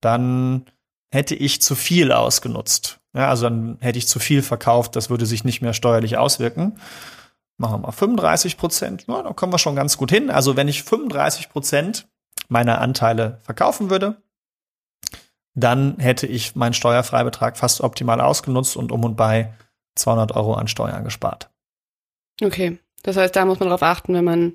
dann 0.00 0.66
hätte 1.10 1.34
ich 1.34 1.62
zu 1.62 1.74
viel 1.74 2.12
ausgenutzt. 2.12 3.00
Ja, 3.14 3.28
also 3.30 3.44
dann 3.44 3.78
hätte 3.80 3.98
ich 3.98 4.08
zu 4.08 4.18
viel 4.18 4.42
verkauft, 4.42 4.94
das 4.94 5.08
würde 5.08 5.26
sich 5.26 5.44
nicht 5.44 5.62
mehr 5.62 5.72
steuerlich 5.72 6.18
auswirken. 6.18 6.78
Machen 7.58 7.74
wir 7.74 7.86
mal 7.86 7.92
35 7.92 8.58
Prozent, 8.58 9.06
ja, 9.08 9.22
da 9.22 9.32
kommen 9.32 9.52
wir 9.52 9.58
schon 9.58 9.76
ganz 9.76 9.96
gut 9.96 10.10
hin. 10.10 10.30
Also 10.30 10.56
wenn 10.56 10.68
ich 10.68 10.82
35 10.82 11.48
Prozent 11.48 12.06
meiner 12.48 12.80
Anteile 12.80 13.38
verkaufen 13.42 13.90
würde, 13.90 14.16
dann 15.54 15.98
hätte 15.98 16.26
ich 16.26 16.54
meinen 16.54 16.74
Steuerfreibetrag 16.74 17.56
fast 17.56 17.80
optimal 17.80 18.20
ausgenutzt 18.20 18.76
und 18.76 18.92
um 18.92 19.04
und 19.04 19.16
bei 19.16 19.54
200 19.94 20.32
Euro 20.36 20.54
an 20.54 20.68
Steuern 20.68 21.04
gespart. 21.04 21.50
Okay. 22.42 22.78
Das 23.02 23.16
heißt, 23.16 23.34
da 23.34 23.44
muss 23.44 23.60
man 23.60 23.68
drauf 23.68 23.82
achten, 23.82 24.14
wenn 24.14 24.24
man 24.24 24.52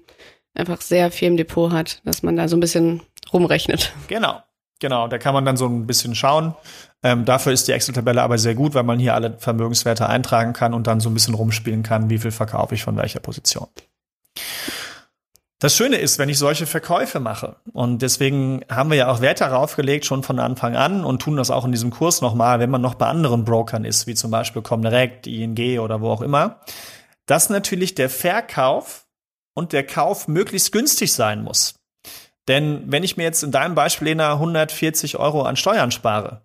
einfach 0.54 0.82
sehr 0.82 1.12
viel 1.12 1.30
im 1.30 1.38
Depot 1.38 1.72
hat, 1.72 2.02
dass 2.06 2.22
man 2.22 2.36
da 2.36 2.48
so 2.48 2.58
ein 2.58 2.60
bisschen 2.60 3.02
rumrechnet. 3.34 3.94
Genau, 4.08 4.44
genau. 4.80 5.08
Da 5.08 5.18
kann 5.18 5.34
man 5.34 5.46
dann 5.46 5.58
so 5.58 5.68
ein 5.68 5.88
bisschen 5.88 6.16
schauen. 6.16 6.54
Ähm, 7.02 7.26
dafür 7.26 7.54
ist 7.54 7.68
die 7.68 7.72
Excel-Tabelle 7.72 8.22
aber 8.22 8.38
sehr 8.38 8.54
gut, 8.54 8.74
weil 8.74 8.84
man 8.84 9.00
hier 9.00 9.16
alle 9.16 9.38
Vermögenswerte 9.40 10.08
eintragen 10.08 10.54
kann 10.54 10.74
und 10.74 10.86
dann 10.86 11.00
so 11.00 11.10
ein 11.10 11.14
bisschen 11.14 11.34
rumspielen 11.34 11.82
kann, 11.82 12.10
wie 12.10 12.20
viel 12.20 12.32
verkaufe 12.32 12.76
ich 12.76 12.84
von 12.84 12.98
welcher 12.98 13.20
Position. 13.22 13.68
Das 15.62 15.76
Schöne 15.76 15.98
ist, 15.98 16.18
wenn 16.18 16.28
ich 16.28 16.40
solche 16.40 16.66
Verkäufe 16.66 17.20
mache, 17.20 17.56
und 17.72 18.02
deswegen 18.02 18.66
haben 18.68 18.90
wir 18.90 18.98
ja 18.98 19.12
auch 19.12 19.22
Wert 19.22 19.42
darauf 19.42 19.76
gelegt, 19.76 20.08
schon 20.08 20.24
von 20.24 20.40
Anfang 20.40 20.76
an 20.76 21.06
und 21.06 21.22
tun 21.22 21.38
das 21.38 21.52
auch 21.52 21.66
in 21.66 21.72
diesem 21.72 21.92
Kurs 21.92 22.22
nochmal, 22.22 22.60
wenn 22.60 22.72
man 22.72 22.82
noch 22.82 22.96
bei 22.96 23.06
anderen 23.06 23.46
Brokern 23.46 23.86
ist, 23.86 24.08
wie 24.08 24.16
zum 24.16 24.32
Beispiel 24.32 24.64
Comdirect, 24.64 25.28
ING 25.28 25.78
oder 25.80 26.02
wo 26.02 26.10
auch 26.10 26.22
immer, 26.22 26.62
dass 27.28 27.52
natürlich 27.52 27.94
der 27.94 28.10
Verkauf 28.10 29.06
und 29.54 29.72
der 29.72 29.86
Kauf 29.86 30.28
möglichst 30.28 30.72
günstig 30.72 31.14
sein 31.14 31.44
muss. 31.44 31.76
Denn 32.48 32.92
wenn 32.92 33.04
ich 33.04 33.16
mir 33.16 33.24
jetzt 33.24 33.44
in 33.44 33.52
deinem 33.52 33.76
Beispiel, 33.76 34.08
Lena, 34.08 34.34
140 34.34 35.18
Euro 35.18 35.44
an 35.44 35.58
Steuern 35.58 35.92
spare 35.92 36.42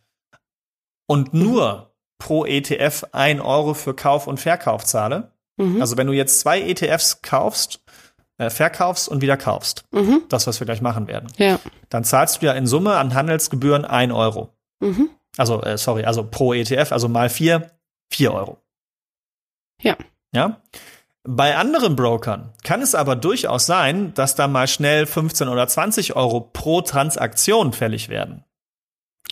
und 1.07 1.33
nur 1.33 1.95
pro 2.19 2.45
ETF 2.45 3.07
ein 3.13 3.41
Euro 3.41 3.73
für 3.73 3.95
Kauf 3.95 4.27
und 4.27 4.41
Verkauf 4.41 4.85
zahle, 4.85 5.33
Mhm. 5.57 5.81
also 5.81 5.97
wenn 5.97 6.07
du 6.07 6.13
jetzt 6.13 6.41
zwei 6.41 6.61
ETFs 6.61 7.23
kaufst 7.23 7.81
äh, 8.39 8.51
verkaufst 8.51 9.09
und 9.09 9.21
wieder 9.21 9.37
kaufst. 9.37 9.85
Mhm. 9.93 10.23
Das, 10.29 10.47
was 10.47 10.61
wir 10.61 10.65
gleich 10.65 10.81
machen 10.81 11.07
werden. 11.07 11.31
Ja. 11.37 11.59
Dann 11.89 12.05
zahlst 12.05 12.43
du 12.43 12.47
ja 12.47 12.53
in 12.53 12.67
Summe 12.67 12.97
an 12.97 13.15
Handelsgebühren 13.15 13.85
ein 13.85 14.13
Euro. 14.13 14.53
Mhm. 14.81 15.11
Also, 15.37 15.63
äh, 15.63 15.79
sorry, 15.79 16.05
also 16.05 16.25
pro 16.25 16.55
ETF, 16.55 16.93
also 16.93 17.09
mal 17.09 17.29
vier, 17.29 17.71
vier 18.11 18.33
Euro. 18.33 18.59
Ja. 19.81 19.97
Ja. 20.33 20.61
Bei 21.29 21.57
anderen 21.57 21.97
Brokern 21.97 22.53
kann 22.63 22.83
es 22.83 22.95
aber 22.95 23.17
durchaus 23.17 23.67
sein, 23.67 24.15
dass 24.15 24.37
da 24.37 24.47
mal 24.47 24.69
schnell 24.69 25.07
15 25.07 25.49
oder 25.49 25.67
20 25.67 26.15
Euro 26.15 26.41
pro 26.41 26.83
Transaktion 26.83 27.73
fällig 27.73 28.09
werden. 28.09 28.45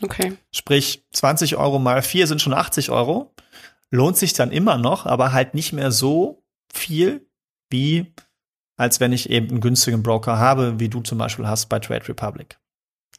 Okay. 0.02 0.36
Sprich, 0.50 1.04
20 1.12 1.56
Euro 1.56 1.78
mal 1.78 2.02
4 2.02 2.26
sind 2.26 2.42
schon 2.42 2.52
80 2.52 2.90
Euro. 2.90 3.32
Lohnt 3.90 4.16
sich 4.16 4.32
dann 4.32 4.50
immer 4.50 4.76
noch, 4.76 5.06
aber 5.06 5.32
halt 5.32 5.54
nicht 5.54 5.72
mehr 5.72 5.92
so 5.92 6.42
viel, 6.72 7.28
wie 7.70 8.12
als 8.76 9.00
wenn 9.00 9.12
ich 9.12 9.30
eben 9.30 9.50
einen 9.50 9.60
günstigen 9.60 10.02
Broker 10.02 10.38
habe, 10.38 10.78
wie 10.78 10.88
du 10.88 11.00
zum 11.00 11.18
Beispiel 11.18 11.46
hast 11.46 11.66
bei 11.66 11.78
Trade 11.78 12.08
Republic. 12.08 12.58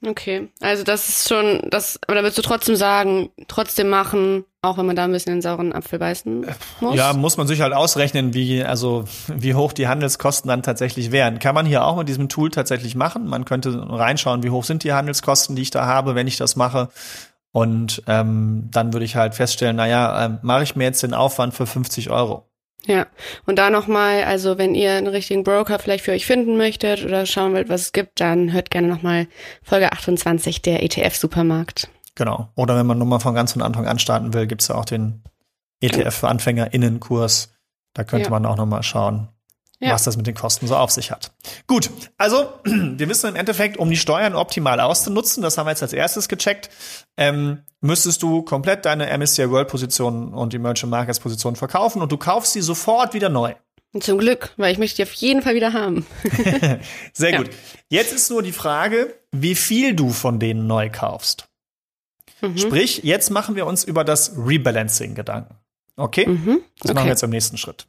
Okay. 0.05 0.49
Also 0.59 0.83
das 0.83 1.07
ist 1.07 1.29
schon, 1.29 1.61
das, 1.69 1.99
aber 2.05 2.15
da 2.15 2.21
würdest 2.21 2.37
du 2.37 2.41
trotzdem 2.41 2.75
sagen, 2.75 3.29
trotzdem 3.47 3.89
machen, 3.89 4.43
auch 4.61 4.77
wenn 4.77 4.85
man 4.85 4.95
da 4.95 5.05
ein 5.05 5.11
bisschen 5.11 5.33
den 5.33 5.41
sauren 5.41 5.73
Apfel 5.73 5.99
beißen 5.99 6.45
muss? 6.81 6.95
Ja, 6.95 7.13
muss 7.13 7.37
man 7.37 7.47
sich 7.47 7.61
halt 7.61 7.73
ausrechnen, 7.73 8.33
wie, 8.33 8.63
also, 8.63 9.05
wie 9.27 9.55
hoch 9.55 9.73
die 9.73 9.87
Handelskosten 9.87 10.49
dann 10.49 10.63
tatsächlich 10.63 11.11
wären. 11.11 11.39
Kann 11.39 11.55
man 11.55 11.65
hier 11.65 11.85
auch 11.85 11.95
mit 11.97 12.09
diesem 12.09 12.29
Tool 12.29 12.51
tatsächlich 12.51 12.95
machen. 12.95 13.27
Man 13.27 13.45
könnte 13.45 13.85
reinschauen, 13.89 14.43
wie 14.43 14.49
hoch 14.49 14.63
sind 14.63 14.83
die 14.83 14.93
Handelskosten, 14.93 15.55
die 15.55 15.61
ich 15.61 15.71
da 15.71 15.85
habe, 15.85 16.15
wenn 16.15 16.27
ich 16.27 16.37
das 16.37 16.55
mache. 16.55 16.89
Und 17.51 18.03
ähm, 18.07 18.67
dann 18.71 18.91
würde 18.91 19.05
ich 19.05 19.15
halt 19.15 19.33
feststellen, 19.33 19.77
naja, 19.77 20.25
ähm, 20.25 20.39
mache 20.41 20.63
ich 20.63 20.75
mir 20.75 20.83
jetzt 20.83 21.03
den 21.03 21.13
Aufwand 21.13 21.53
für 21.53 21.65
50 21.65 22.09
Euro. 22.09 22.49
Ja, 22.87 23.07
und 23.45 23.57
da 23.57 23.69
nochmal, 23.71 24.23
also 24.25 24.57
wenn 24.59 24.75
ihr 24.75 24.91
einen 24.93 25.07
richtigen 25.07 25.43
Broker 25.43 25.79
vielleicht 25.79 26.03
für 26.05 26.11
euch 26.11 26.25
finden 26.25 26.55
möchtet 26.57 27.03
oder 27.03 27.25
schauen 27.25 27.53
wollt, 27.53 27.67
was 27.69 27.81
es 27.81 27.91
gibt, 27.93 28.19
dann 28.19 28.53
hört 28.53 28.69
gerne 28.69 28.87
nochmal 28.87 29.27
Folge 29.63 29.91
28 29.91 30.61
der 30.61 30.83
ETF-Supermarkt. 30.83 31.89
Genau. 32.13 32.49
Oder 32.55 32.77
wenn 32.77 32.85
man 32.85 32.97
nur 32.99 33.07
mal 33.07 33.19
von 33.19 33.33
ganz 33.33 33.53
von 33.53 33.61
Anfang 33.63 33.87
an 33.87 33.97
starten 33.99 34.33
will, 34.33 34.45
gibt's 34.47 34.67
ja 34.67 34.75
auch 34.75 34.85
den 34.85 35.23
ETF 35.81 36.13
für 36.15 36.27
AnfängerInnen-Kurs. 36.29 37.53
Da 37.93 38.03
könnte 38.03 38.25
Ja. 38.25 38.29
man 38.31 38.45
auch 38.45 38.55
noch 38.57 38.65
mal 38.65 38.83
schauen, 38.83 39.29
Ja. 39.85 39.93
was 39.93 40.03
das 40.03 40.17
mit 40.17 40.27
den 40.27 40.35
Kosten 40.35 40.67
so 40.67 40.75
auf 40.75 40.91
sich 40.91 41.11
hat. 41.11 41.31
Gut, 41.67 41.89
also 42.17 42.53
wir 42.63 43.07
wissen 43.09 43.29
im 43.29 43.35
Endeffekt, 43.35 43.77
um 43.77 43.89
die 43.89 43.97
Steuern 43.97 44.35
optimal 44.35 44.79
auszunutzen, 44.79 45.43
das 45.43 45.57
haben 45.57 45.65
wir 45.67 45.71
jetzt 45.71 45.83
als 45.83 45.93
erstes 45.93 46.27
gecheckt, 46.27 46.69
ähm, 47.17 47.63
müsstest 47.81 48.21
du 48.23 48.41
komplett 48.41 48.85
deine 48.85 49.15
MSCI 49.17 49.49
World 49.49 49.67
Position 49.67 50.33
und 50.33 50.53
die 50.53 50.59
Merchant 50.59 50.91
Markets 50.91 51.19
Position 51.19 51.55
verkaufen 51.55 52.01
und 52.01 52.11
du 52.11 52.17
kaufst 52.17 52.53
sie 52.53 52.61
sofort 52.61 53.13
wieder 53.13 53.29
neu. 53.29 53.53
Zum 54.01 54.17
Glück, 54.17 54.53
weil 54.57 54.73
ich 54.73 54.77
möchte 54.77 54.97
die 54.97 55.03
auf 55.03 55.13
jeden 55.13 55.41
Fall 55.41 55.55
wieder 55.55 55.71
haben. 55.71 56.05
Sehr 57.13 57.31
Ja. 57.31 57.37
gut. 57.37 57.49
Jetzt 57.87 58.13
ist 58.13 58.29
nur 58.29 58.43
die 58.43 58.51
Frage, 58.51 59.13
wie 59.31 59.55
viel 59.55 59.93
du 59.95 60.09
von 60.09 60.39
denen 60.39 60.67
neu 60.67 60.89
kaufst. 60.89 61.47
Mhm. 62.41 62.57
Sprich, 62.57 63.01
jetzt 63.03 63.29
machen 63.31 63.55
wir 63.55 63.65
uns 63.65 63.83
über 63.85 64.03
das 64.03 64.33
Rebalancing 64.37 65.15
Gedanken. 65.15 65.55
Okay? 65.95 66.27
Mhm. 66.27 66.59
Das 66.81 66.93
machen 66.93 67.05
wir 67.05 67.11
jetzt 67.11 67.23
im 67.23 67.29
nächsten 67.29 67.57
Schritt. 67.57 67.87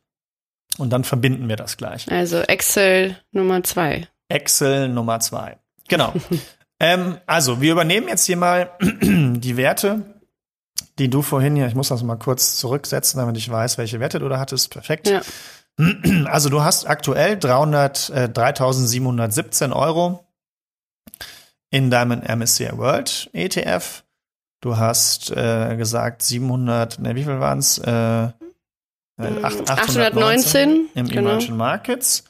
Und 0.78 0.90
dann 0.90 1.04
verbinden 1.04 1.48
wir 1.48 1.56
das 1.56 1.76
gleich. 1.76 2.10
Also 2.10 2.40
Excel 2.40 3.16
Nummer 3.32 3.62
zwei. 3.62 4.08
Excel 4.28 4.88
Nummer 4.88 5.20
zwei. 5.20 5.58
Genau. 5.88 6.12
ähm, 6.80 7.18
also, 7.26 7.60
wir 7.60 7.72
übernehmen 7.72 8.08
jetzt 8.08 8.26
hier 8.26 8.36
mal 8.36 8.70
die 8.80 9.56
Werte, 9.56 10.02
die 10.98 11.08
du 11.08 11.22
vorhin 11.22 11.56
hier, 11.56 11.66
ich 11.66 11.74
muss 11.74 11.88
das 11.88 12.02
mal 12.02 12.16
kurz 12.16 12.56
zurücksetzen, 12.56 13.18
damit 13.18 13.36
ich 13.36 13.50
weiß, 13.50 13.78
welche 13.78 14.00
Werte 14.00 14.18
du 14.18 14.28
da 14.28 14.38
hattest. 14.38 14.70
Perfekt. 14.70 15.08
Ja. 15.08 15.22
Also, 16.24 16.48
du 16.48 16.62
hast 16.62 16.86
aktuell 16.86 17.38
300, 17.38 18.08
äh, 18.10 18.28
3717 18.30 19.74
Euro 19.74 20.26
in 21.70 21.90
deinem 21.90 22.22
MSCI 22.22 22.70
World 22.78 23.28
ETF. 23.34 24.02
Du 24.62 24.78
hast 24.78 25.30
äh, 25.30 25.76
gesagt 25.76 26.22
700, 26.22 26.98
ne, 26.98 27.14
wie 27.14 27.24
viel 27.24 27.38
waren's? 27.38 27.78
Äh, 27.78 28.24
äh, 28.24 28.32
acht- 29.18 29.70
819, 29.70 30.88
im 30.94 31.08
genau. 31.08 31.30
Emerging 31.30 31.56
Markets. 31.56 32.24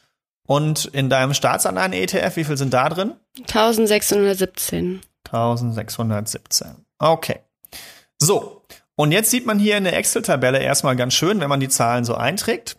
Und 0.47 0.85
in 0.87 1.11
deinem 1.11 1.35
Staatsanleihen-ETF, 1.35 2.37
wie 2.37 2.45
viel 2.45 2.57
sind 2.57 2.73
da 2.73 2.89
drin? 2.89 3.15
1617. 3.39 5.01
1617. 5.25 6.87
Okay. 6.99 7.41
So. 8.19 8.63
Und 8.95 9.13
jetzt 9.13 9.31
sieht 9.31 9.45
man 9.45 9.59
hier 9.59 9.77
in 9.77 9.85
der 9.85 9.97
Excel-Tabelle 9.97 10.59
erstmal 10.59 10.97
ganz 10.97 11.15
schön, 11.15 11.41
wenn 11.41 11.49
man 11.49 11.61
die 11.61 11.69
Zahlen 11.69 12.05
so 12.05 12.15
einträgt, 12.15 12.77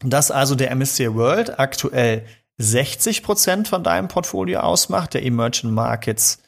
dass 0.00 0.30
also 0.30 0.54
der 0.54 0.70
MSCI 0.76 1.14
World 1.14 1.58
aktuell 1.58 2.26
60% 2.60 3.66
von 3.66 3.82
deinem 3.82 4.06
Portfolio 4.08 4.60
ausmacht, 4.60 5.14
der 5.14 5.24
Emerging 5.24 5.70
Markets 5.72 6.40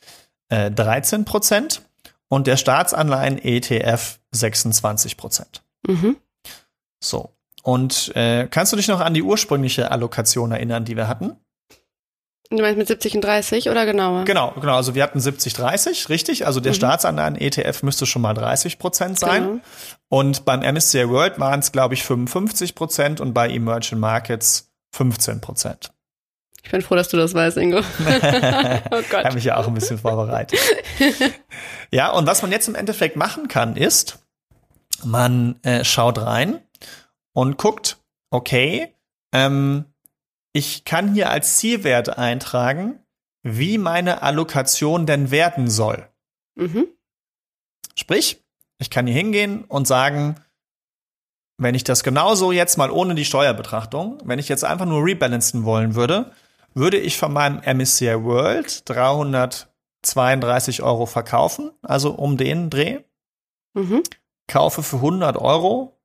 äh, 0.51 0.67
13% 0.71 1.81
und 2.29 2.47
der 2.47 2.57
Staatsanleihen-ETF 2.57 4.19
26%. 4.35 5.47
Mhm. 5.89 6.17
So. 7.01 7.31
Und 7.63 8.15
äh, 8.15 8.47
kannst 8.49 8.73
du 8.73 8.77
dich 8.77 8.89
noch 8.89 9.01
an 9.01 9.15
die 9.15 9.23
ursprüngliche 9.23 9.91
Allokation 9.91 10.53
erinnern, 10.53 10.85
die 10.85 10.97
wir 10.97 11.09
hatten? 11.09 11.37
Du 12.51 12.59
meinst 12.59 12.79
mit 12.79 12.87
70 12.87 13.17
und 13.17 13.25
30 13.25 13.71
oder 13.71 13.87
genauer? 13.87 14.25
Genau, 14.25 14.53
genau. 14.61 14.77
Also 14.77 14.95
wir 14.95 15.03
hatten 15.03 15.19
70-30, 15.19 16.09
richtig? 16.09 16.47
Also 16.47 16.61
der 16.61 16.75
Staatsanleihen-ETF 16.75 17.83
müsste 17.83 18.07
schon 18.07 18.23
mal 18.23 18.35
30 18.35 18.79
Prozent 18.79 19.19
sein. 19.19 19.43
Genau. 19.43 19.61
Und 20.09 20.45
beim 20.45 20.61
MSCI 20.61 21.09
World 21.09 21.41
waren 21.41 21.59
es, 21.59 21.73
glaube 21.73 21.95
ich, 21.95 22.05
55 22.05 22.77
Prozent 22.77 23.21
und 23.21 23.35
bei 23.35 23.51
Emerging 23.51 23.99
Markets 23.99 24.71
15 24.93 25.41
Prozent. 25.41 25.91
Ich 26.63 26.71
bin 26.71 26.83
froh, 26.83 26.95
dass 26.95 27.09
du 27.09 27.17
das 27.17 27.35
weißt, 27.35 27.57
Ingo. 27.57 27.79
oh 28.01 28.05
Habe 28.05 29.05
Gott. 29.11 29.35
mich 29.35 29.45
ja 29.45 29.57
auch 29.57 29.67
ein 29.67 29.75
bisschen 29.75 29.99
vorbereitet. 29.99 30.59
ja, 31.91 32.11
und 32.11 32.27
was 32.27 32.43
man 32.43 32.53
jetzt 32.53 32.69
im 32.69 32.75
Endeffekt 32.75 33.17
machen 33.17 33.49
kann, 33.49 33.77
ist, 33.77 34.19
man 35.05 35.61
äh, 35.63 35.85
schaut 35.85 36.19
rein 36.19 36.61
und 37.37 37.59
guckt, 37.59 37.99
okay, 38.31 38.95
ähm, 39.33 39.85
ich 40.55 40.85
kann 40.87 41.13
hier 41.13 41.29
als 41.31 41.59
Zielwert 41.59 42.17
eintragen, 42.17 42.99
wie 43.43 43.77
meine 43.77 44.23
Allokation 44.23 45.05
denn 45.05 45.31
werden 45.31 45.69
soll. 45.69 46.09
Mhm. 46.55 46.87
Sprich, 47.95 48.43
ich 48.79 48.89
kann 48.89 49.07
hier 49.07 49.15
hingehen 49.15 49.65
und 49.65 49.87
sagen, 49.87 50.37
wenn 51.59 51.75
ich 51.75 51.85
das 51.85 52.03
genauso 52.03 52.53
jetzt 52.53 52.79
mal 52.79 52.91
ohne 52.91 53.15
die 53.15 53.27
Steuerbetrachtung, 53.27 54.19
wenn 54.25 54.39
ich 54.39 54.49
jetzt 54.49 54.65
einfach 54.65 54.87
nur 54.87 55.05
rebalancen 55.05 55.65
wollen 55.65 55.95
würde, 55.95 56.33
würde 56.73 56.99
ich 56.99 57.19
von 57.19 57.35
meinem 57.35 57.61
MSCI 57.61 58.25
World 58.25 58.89
332 58.89 60.83
Euro 60.83 61.05
verkaufen, 61.05 61.71
also 61.83 62.13
um 62.15 62.39
den 62.39 62.71
Dreh, 62.71 63.01
Mhm. 63.75 64.03
kaufe 64.49 64.83
für 64.83 65.03
100 65.03 65.37
Euro, 65.37 65.96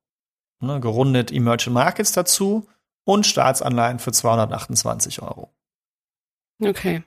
ne, 0.62 0.80
gerundet 0.80 1.32
Emerging 1.32 1.72
Markets 1.72 2.12
dazu 2.12 2.68
und 3.04 3.26
Staatsanleihen 3.26 3.98
für 3.98 4.12
228 4.12 5.22
Euro. 5.22 5.50
Okay. 6.62 7.02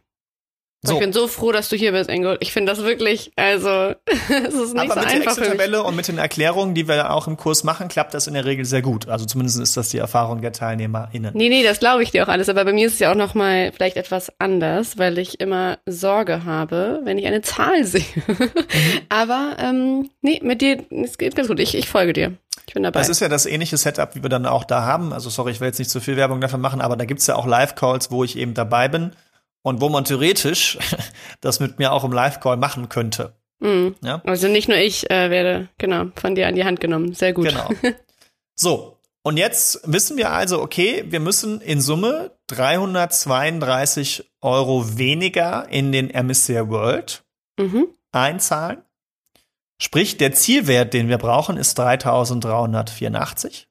So. 0.86 0.94
Ich 0.94 1.00
bin 1.00 1.14
so 1.14 1.28
froh, 1.28 1.52
dass 1.52 1.70
du 1.70 1.76
hier 1.76 1.92
bist, 1.92 2.10
Ingo. 2.10 2.36
Ich 2.40 2.54
finde 2.54 2.72
das 2.72 2.84
wirklich, 2.84 3.32
also, 3.36 3.70
es 4.06 4.54
ist 4.54 4.74
nicht 4.74 4.92
Aber 4.92 5.02
so 5.02 5.08
mit 5.08 5.12
der. 5.12 5.22
Excel-Tabelle 5.24 5.84
und 5.84 5.96
mit 5.96 6.08
den 6.08 6.18
Erklärungen, 6.18 6.76
die 6.76 6.88
wir 6.88 7.12
auch 7.12 7.28
im 7.28 7.38
Kurs 7.38 7.64
machen, 7.64 7.88
klappt 7.88 8.14
das 8.14 8.28
in 8.28 8.34
der 8.34 8.46
Regel 8.46 8.66
sehr 8.66 8.82
gut. 8.82 9.08
Also 9.10 9.26
zumindest 9.26 9.60
ist 9.60 9.78
das 9.78 9.90
die 9.90 9.98
Erfahrung 9.98 10.42
der 10.42 10.52
TeilnehmerInnen. 10.52 11.32
Nee, 11.36 11.50
nee, 11.50 11.64
das 11.64 11.80
glaube 11.80 12.04
ich 12.04 12.12
dir 12.12 12.24
auch 12.24 12.28
alles. 12.28 12.50
Aber 12.50 12.66
bei 12.66 12.74
mir 12.74 12.88
ist 12.88 12.94
es 12.94 13.00
ja 13.00 13.12
auch 13.12 13.16
noch 13.16 13.34
mal 13.34 13.72
vielleicht 13.72 13.98
etwas 13.98 14.32
anders, 14.40 14.98
weil 14.98 15.18
ich 15.18 15.40
immer 15.40 15.80
Sorge 15.86 16.46
habe, 16.46 17.02
wenn 17.04 17.18
ich 17.18 17.26
eine 17.26 17.42
Zahl 17.42 17.84
sehe. 17.84 18.06
Mhm. 18.28 18.50
Aber 19.10 19.56
ähm, 19.60 20.10
nee, 20.22 20.40
mit 20.44 20.62
dir, 20.62 20.84
es 20.90 21.18
geht 21.18 21.36
ganz 21.36 21.48
gut. 21.48 21.60
Ich, 21.60 21.76
ich 21.76 21.90
folge 21.90 22.14
dir. 22.14 22.34
Ich 22.68 22.74
bin 22.74 22.84
dabei. 22.84 23.00
Das 23.00 23.10
ist 23.10 23.20
ja 23.20 23.30
das 23.30 23.46
ähnliche 23.46 23.78
Setup, 23.78 24.16
wie 24.16 24.24
wir 24.24 24.30
dann 24.30 24.46
auch 24.46 24.64
da 24.64 24.84
haben. 24.84 25.14
Also 25.14 25.30
sorry, 25.30 25.52
ich 25.52 25.60
will 25.60 25.68
jetzt 25.68 25.80
nicht 25.80 25.92
zu 25.92 26.00
viel 26.00 26.18
Werbung 26.18 26.42
dafür 26.42 26.58
machen, 26.58 26.82
aber 26.82 26.96
da 26.96 27.06
gibt's 27.06 27.28
ja 27.28 27.36
auch 27.36 27.46
Live-Calls, 27.46 28.10
wo 28.12 28.24
ich 28.24 28.38
eben 28.38 28.54
dabei 28.54 28.88
bin 28.88 29.12
und 29.66 29.82
wo 29.82 29.90
man 29.90 30.06
theoretisch 30.06 30.78
das 31.42 31.60
mit 31.60 31.80
mir 31.80 31.92
auch 31.92 32.04
im 32.04 32.12
Live-Call 32.12 32.56
machen 32.56 32.88
könnte. 32.88 33.34
Mhm. 33.60 33.96
Ja? 34.04 34.22
Also 34.24 34.48
nicht 34.48 34.68
nur 34.70 34.78
ich 34.78 35.10
äh, 35.10 35.32
werde, 35.32 35.70
genau, 35.80 36.06
von 36.16 36.36
dir 36.36 36.48
an 36.48 36.54
die 36.56 36.64
Hand 36.66 36.80
genommen. 36.80 37.14
Sehr 37.14 37.34
gut. 37.34 37.50
Genau. 37.50 37.70
So, 38.58 38.98
und 39.22 39.36
jetzt 39.36 39.82
wissen 39.84 40.16
wir 40.16 40.32
also, 40.32 40.62
okay, 40.62 41.04
wir 41.10 41.20
müssen 41.20 41.60
in 41.60 41.82
Summe 41.82 42.32
332 42.48 44.32
Euro 44.40 44.98
weniger 44.98 45.68
in 45.68 45.92
den 45.92 46.08
MSCI 46.08 46.70
World 46.70 47.26
Mhm. 47.60 47.88
einzahlen. 48.14 48.82
Sprich, 49.82 50.16
der 50.16 50.32
Zielwert, 50.32 50.94
den 50.94 51.10
wir 51.10 51.18
brauchen, 51.18 51.58
ist 51.58 51.78
3384. 51.78 53.68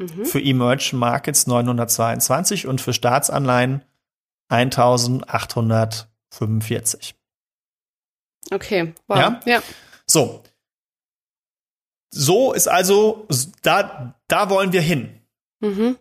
Mhm. 0.00 0.24
Für 0.24 0.42
Emerging 0.42 0.98
Markets 0.98 1.46
922 1.46 2.66
und 2.66 2.80
für 2.80 2.92
Staatsanleihen 2.92 3.84
1845. 4.48 7.14
Okay. 8.50 8.94
Wow. 9.06 9.18
Ja? 9.18 9.40
ja. 9.44 9.62
So. 10.06 10.42
So 12.10 12.54
ist 12.54 12.68
also, 12.68 13.26
da, 13.62 14.14
da 14.28 14.48
wollen 14.50 14.72
wir 14.72 14.80
hin. 14.80 15.20
Mhm. 15.60 15.98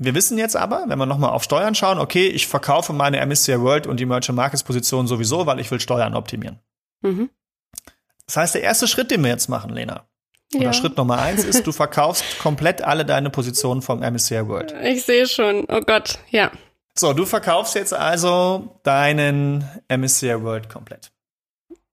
Wir 0.00 0.14
wissen 0.14 0.38
jetzt 0.38 0.54
aber, 0.56 0.84
wenn 0.86 0.98
wir 0.98 1.06
nochmal 1.06 1.30
auf 1.30 1.42
Steuern 1.42 1.74
schauen, 1.74 1.98
okay, 1.98 2.28
ich 2.28 2.46
verkaufe 2.46 2.92
meine 2.92 3.24
MSCI 3.24 3.60
World 3.60 3.88
und 3.88 3.98
die 3.98 4.06
Merchant 4.06 4.36
Markets 4.36 4.62
Position 4.62 5.08
sowieso, 5.08 5.46
weil 5.46 5.58
ich 5.58 5.68
will 5.70 5.80
Steuern 5.80 6.14
optimieren. 6.14 6.60
Mhm. 7.00 7.30
Das 8.26 8.36
heißt, 8.36 8.54
der 8.54 8.62
erste 8.62 8.86
Schritt, 8.86 9.10
den 9.10 9.24
wir 9.24 9.30
jetzt 9.30 9.48
machen, 9.48 9.70
Lena, 9.70 10.06
oder 10.54 10.66
Ja. 10.66 10.72
Schritt 10.72 10.96
Nummer 10.96 11.18
eins 11.18 11.42
ist, 11.44 11.66
du 11.66 11.72
verkaufst 11.72 12.38
komplett 12.38 12.82
alle 12.82 13.04
deine 13.04 13.30
Positionen 13.30 13.82
vom 13.82 13.98
MSCI 14.00 14.46
World. 14.46 14.72
Ich 14.82 15.04
sehe 15.04 15.26
schon. 15.26 15.66
Oh 15.68 15.80
Gott, 15.80 16.20
ja. 16.30 16.52
So, 16.98 17.12
du 17.12 17.24
verkaufst 17.26 17.74
jetzt 17.74 17.94
also 17.94 18.80
deinen 18.82 19.64
MSCI 19.88 20.42
World 20.42 20.68
komplett. 20.68 21.12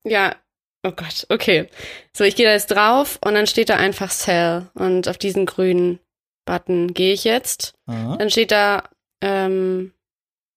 Ja. 0.03 0.35
Oh 0.83 0.91
Gott, 0.91 1.25
okay. 1.29 1.69
So, 2.13 2.23
ich 2.23 2.35
gehe 2.35 2.45
da 2.45 2.51
jetzt 2.53 2.67
drauf 2.71 3.17
und 3.23 3.33
dann 3.33 3.47
steht 3.47 3.69
da 3.69 3.75
einfach 3.75 4.11
Sell. 4.11 4.67
Und 4.75 5.07
auf 5.07 5.17
diesen 5.17 5.45
grünen 5.45 5.99
Button 6.45 6.93
gehe 6.93 7.13
ich 7.13 7.23
jetzt. 7.23 7.73
Mhm. 7.87 8.17
Dann 8.19 8.29
steht 8.29 8.51
da, 8.51 8.83
ähm, 9.21 9.93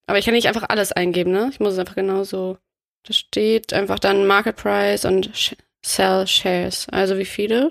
aber 0.07 0.19
ich 0.19 0.25
kann 0.27 0.35
nicht 0.35 0.49
einfach 0.49 0.69
alles 0.69 0.93
eingeben, 0.93 1.33
ne? 1.33 1.49
Ich 1.51 1.61
muss 1.61 1.75
es 1.75 1.79
einfach 1.79 1.95
genauso. 1.95 2.59
Da 3.07 3.13
steht 3.15 3.73
einfach 3.73 3.99
dann 3.99 4.27
Market 4.27 4.57
Price 4.57 5.05
und 5.05 5.31
Sh 5.35 5.55
Sell 5.85 6.27
Shares. 6.27 6.89
Also 6.91 7.17
wie 7.19 7.25
viele? 7.25 7.71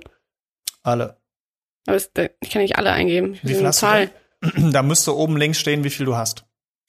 Alle. 0.82 1.18
Aber 1.86 1.98
es, 1.98 2.12
da- 2.14 2.28
ich 2.42 2.50
kann 2.50 2.62
nicht 2.64 2.78
alle 2.78 2.92
eingeben. 2.92 3.34
Ich 3.34 3.44
Wie 3.44 3.54
viel 3.56 3.66
hast 3.68 3.82
du 3.82 3.86
Zahl. 3.88 4.08
denn? 4.44 4.72
Da 4.72 4.82
müsste 4.84 5.16
oben 5.16 5.38
links 5.38 5.60
stehen, 5.60 5.84
wie 5.84 5.90
viel 5.90 6.06
du 6.06 6.16
hast. 6.16 6.46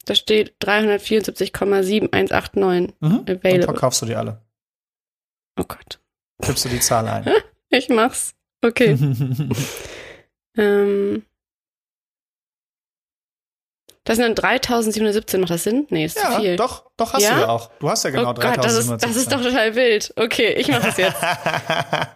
Da 0.08 0.14
steht 0.14 0.54
374,7189 0.64 2.94
Mhm. 3.00 3.24
Dann 3.26 3.36
available. 3.36 3.62
verkaufst 3.64 4.00
du 4.02 4.06
die 4.06 4.14
alle. 4.14 4.40
Oh 5.60 5.64
Gott. 5.64 6.00
Tippst 6.40 6.64
du 6.64 6.68
die 6.70 6.80
Zahl 6.80 7.06
ein. 7.08 7.30
Ich 7.70 7.90
mach's. 7.90 8.34
Okay. 8.64 8.92
ähm. 10.56 11.22
Das 14.04 14.16
sind 14.16 14.24
dann 14.24 14.34
3717, 14.34 15.40
macht 15.42 15.50
das 15.50 15.64
Sinn? 15.64 15.86
Nee, 15.90 16.06
ist 16.06 16.16
zu 16.16 16.24
ja, 16.24 16.40
viel. 16.40 16.56
doch, 16.56 16.90
doch 16.96 17.12
hast 17.12 17.24
Ja? 17.24 17.34
du 17.34 17.40
ja 17.42 17.48
auch. 17.50 17.70
Du 17.78 17.90
hast 17.90 18.04
ja 18.04 18.10
genau 18.10 18.30
oh 18.30 18.34
Gott, 18.34 18.56
das 18.64 18.74
ist, 18.74 18.88
das 18.88 19.16
ist 19.16 19.30
doch 19.30 19.42
total 19.42 19.74
wild. 19.74 20.14
Okay, 20.16 20.54
ich 20.54 20.68
mach 20.68 20.82
das 20.82 20.96
jetzt. 20.96 21.20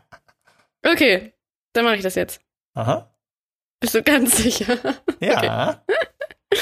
Okay, 0.84 1.34
dann 1.74 1.84
mache 1.84 1.96
ich 1.96 2.02
das 2.02 2.14
jetzt. 2.14 2.40
Aha. 2.74 3.14
Bist 3.78 3.94
du 3.94 4.02
ganz 4.02 4.38
sicher? 4.38 4.78
Ja. 5.20 5.82
Okay. 6.50 6.58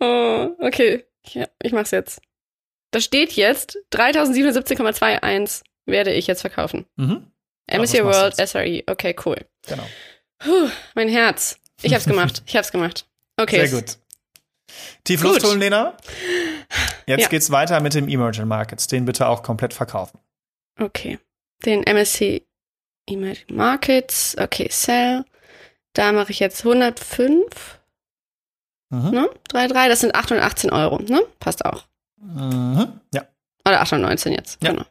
Oh, 0.00 0.54
okay. 0.60 1.04
Ja, 1.26 1.48
ich 1.62 1.72
mach's 1.72 1.90
jetzt. 1.90 2.20
Da 2.90 3.00
steht 3.00 3.32
jetzt 3.32 3.78
3077,21 3.92 5.62
werde 5.86 6.12
ich 6.12 6.26
jetzt 6.26 6.40
verkaufen. 6.42 6.86
Mhm. 6.96 7.30
Du 7.70 7.78
World. 8.04 8.36
SRE. 8.36 8.82
Okay, 8.86 9.14
cool. 9.26 9.36
Genau. 9.66 9.86
Puh, 10.38 10.70
mein 10.94 11.08
Herz. 11.08 11.58
Ich 11.82 11.92
hab's 11.94 12.06
gemacht. 12.06 12.42
Ich 12.46 12.56
hab's 12.56 12.72
gemacht. 12.72 13.06
Okay. 13.36 13.66
Sehr 13.66 13.80
gut. 13.80 13.98
Tief 15.04 15.22
Gut. 15.22 15.32
Luft 15.34 15.44
holen, 15.44 15.60
Lena. 15.60 15.96
Jetzt 17.06 17.22
Ja. 17.22 17.28
geht's 17.28 17.50
weiter 17.50 17.80
mit 17.80 17.94
dem 17.94 18.08
Emerging 18.08 18.46
Markets. 18.46 18.86
Den 18.86 19.04
bitte 19.04 19.26
auch 19.28 19.42
komplett 19.42 19.74
verkaufen. 19.74 20.18
Okay. 20.78 21.18
Den 21.64 21.82
MSC 21.84 22.46
Emerging 23.06 23.56
Markets. 23.56 24.36
Okay, 24.38 24.68
Sell. 24.70 25.24
Da 25.94 26.12
mache 26.12 26.30
ich 26.32 26.38
jetzt 26.40 26.64
105. 26.64 27.77
Mhm. 28.90 29.10
Ne? 29.10 29.30
3,3. 29.50 29.88
Das 29.88 30.00
sind 30.00 30.14
818 30.14 30.70
Euro. 30.70 30.98
Ne? 31.00 31.22
Passt 31.40 31.64
auch. 31.64 31.84
Mhm. 32.20 33.00
Ja. 33.12 33.26
Oder 33.66 33.80
819 33.82 34.32
jetzt. 34.32 34.62
Ja. 34.62 34.70
Genau. 34.72 34.84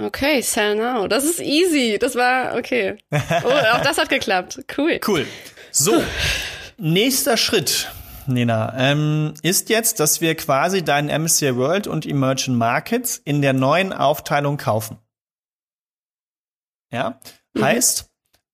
Okay, 0.00 0.40
Sell 0.42 0.76
Now. 0.76 1.08
Das 1.08 1.24
ist 1.24 1.40
easy. 1.40 1.98
Das 2.00 2.14
war 2.14 2.54
okay. 2.56 2.98
Oh, 3.10 3.48
auch 3.48 3.80
das 3.82 3.98
hat 3.98 4.08
geklappt. 4.08 4.60
Cool. 4.76 5.00
Cool. 5.06 5.26
So, 5.72 6.02
nächster 6.76 7.36
Schritt, 7.36 7.90
Nena, 8.26 8.74
ähm, 8.76 9.34
ist 9.42 9.68
jetzt, 9.70 10.00
dass 10.00 10.20
wir 10.20 10.34
quasi 10.36 10.84
deinen 10.84 11.08
MSCI 11.22 11.56
World 11.56 11.86
und 11.88 12.06
Emerging 12.06 12.54
Markets 12.54 13.16
in 13.18 13.42
der 13.42 13.52
neuen 13.52 13.92
Aufteilung 13.92 14.56
kaufen. 14.56 14.98
Ja, 16.92 17.20
Mhm. 17.54 17.62
heißt, 17.64 18.06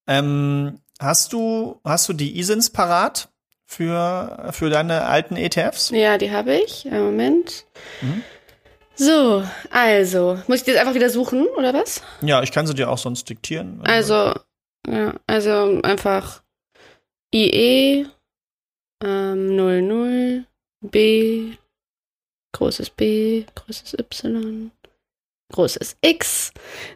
ähm, 0.07 0.81
hast 0.99 1.31
du 1.33 1.79
hast 1.83 2.09
du 2.09 2.13
die 2.13 2.37
ISINs 2.39 2.69
parat 2.69 3.29
für 3.75 4.49
für 4.51 4.69
deine 4.69 5.05
alten 5.05 5.35
ETFs? 5.35 5.89
Ja, 5.91 6.17
die 6.17 6.31
habe 6.31 6.55
ich. 6.55 6.85
Moment. 6.85 7.65
Mhm. 8.01 8.23
So, 8.95 9.43
also. 9.71 10.39
Muss 10.47 10.59
ich 10.59 10.63
die 10.63 10.71
jetzt 10.71 10.79
einfach 10.79 10.95
wieder 10.95 11.09
suchen, 11.09 11.47
oder 11.57 11.73
was? 11.73 12.01
Ja, 12.21 12.41
ich 12.43 12.51
kann 12.51 12.65
sie 12.65 12.73
dir 12.73 12.89
auch 12.89 12.97
sonst 12.97 13.29
diktieren. 13.29 13.81
Also, 13.83 14.33
ja, 14.87 15.13
also 15.27 15.81
einfach 15.83 16.43
IE 17.33 18.05
ähm, 19.03 19.55
00 19.55 20.45
B 20.81 21.57
großes 22.55 22.89
B, 22.91 23.45
großes 23.53 23.95
Y, 23.99 24.71
großes 25.51 25.97
X, 26.01 26.51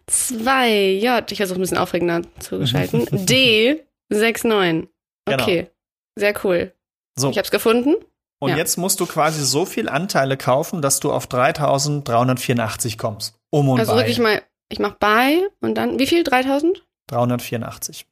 2 0.08 0.94
J, 0.94 1.32
ich 1.32 1.38
versuche 1.38 1.60
ein 1.60 1.62
bisschen 1.62 1.78
aufregender 1.78 2.22
zu 2.40 2.60
gestalten, 2.60 3.06
D 3.26 3.84
69. 4.10 4.90
Genau. 5.26 5.44
Okay, 5.44 5.70
sehr 6.20 6.34
cool. 6.44 6.74
So, 7.18 7.30
Ich 7.32 7.38
habe 7.38 7.46
es 7.46 7.52
gefunden. 7.52 7.96
und 8.40 8.52
ja. 8.52 8.58
jetzt 8.58 8.78
musst 8.78 9.00
du 9.00 9.06
quasi 9.06 9.44
so 9.44 9.66
viel 9.66 9.90
Anteile 9.90 10.38
kaufen, 10.38 10.82
dass 10.82 11.00
du 11.00 11.12
auf 11.12 11.28
3384 11.28 12.98
kommst. 12.98 13.36
Um 13.50 13.70
und 13.70 13.80
Also 13.80 13.94
bei. 13.94 14.00
wirklich 14.00 14.20
mal, 14.20 14.42
ich 14.70 14.80
mache 14.80 14.96
bei 15.00 15.40
und 15.62 15.76
dann, 15.76 16.00
wie 16.00 16.08
viel? 16.08 16.24
3000? 16.24 16.84
384. 17.08 18.06